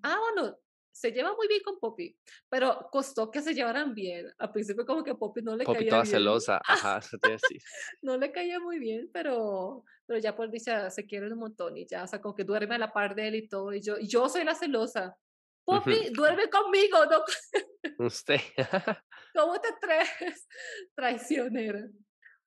[0.02, 0.58] ah, bueno,
[0.92, 2.18] se lleva muy bien con Poppy,
[2.50, 4.32] pero costó que se llevaran bien.
[4.38, 6.12] Al principio, como que Poppy no le Poppy caía toda bien.
[6.12, 7.62] celosa, ajá, eso te decir.
[8.02, 11.88] no le caía muy bien, pero, pero ya por dicha se quieren un montón y
[11.88, 13.74] ya, o sea, como que duerme a la par de él y todo.
[13.74, 15.18] Y yo, y yo soy la celosa.
[15.64, 17.24] Poppy, duerme conmigo, ¿no?
[18.06, 18.42] Usted.
[19.36, 20.48] ¿Cómo te atreves?
[20.96, 21.88] Traicionera.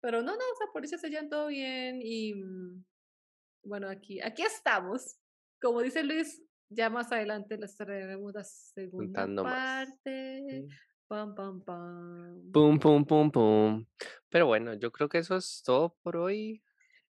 [0.01, 2.85] Pero no, no, o sea, por eso se llevan todo bien y mm,
[3.65, 5.17] bueno, aquí, aquí estamos.
[5.63, 6.43] Como dice Luis,
[6.75, 10.67] ya más adelante les traeremos la segunda parte.
[11.07, 12.53] Pam, pam, pam.
[12.53, 13.87] Pum, pum, pum, pum.
[14.31, 16.63] Pero bueno, yo creo que eso es todo por hoy.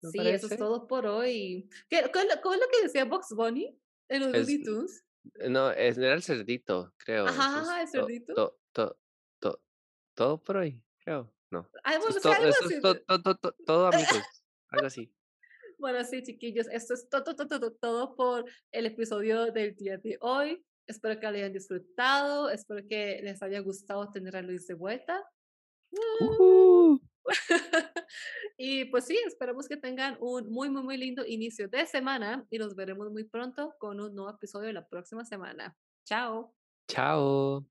[0.03, 1.69] Sí, eso es todo por hoy.
[1.89, 5.05] ¿Qué, ¿Cómo es lo que decía Box Bunny en los Looney Tunes?
[5.49, 7.27] No, era el cerdito, creo.
[7.27, 8.59] Ajá, el cerdito.
[10.15, 11.33] todo por hoy, creo.
[11.51, 11.69] No.
[11.83, 12.81] Ah, bueno, eso es,
[13.67, 14.23] todo, amigos.
[14.69, 15.13] algo así.
[15.81, 20.19] Bueno, sí, chiquillos, esto es todo, todo, todo, todo por el episodio del día de
[20.21, 20.63] hoy.
[20.87, 25.25] Espero que lo hayan disfrutado, espero que les haya gustado tener a Luis de vuelta.
[28.59, 32.59] y pues sí, esperamos que tengan un muy, muy, muy lindo inicio de semana y
[32.59, 35.75] nos veremos muy pronto con un nuevo episodio la próxima semana.
[36.05, 36.55] Chao.
[36.89, 37.67] Chao.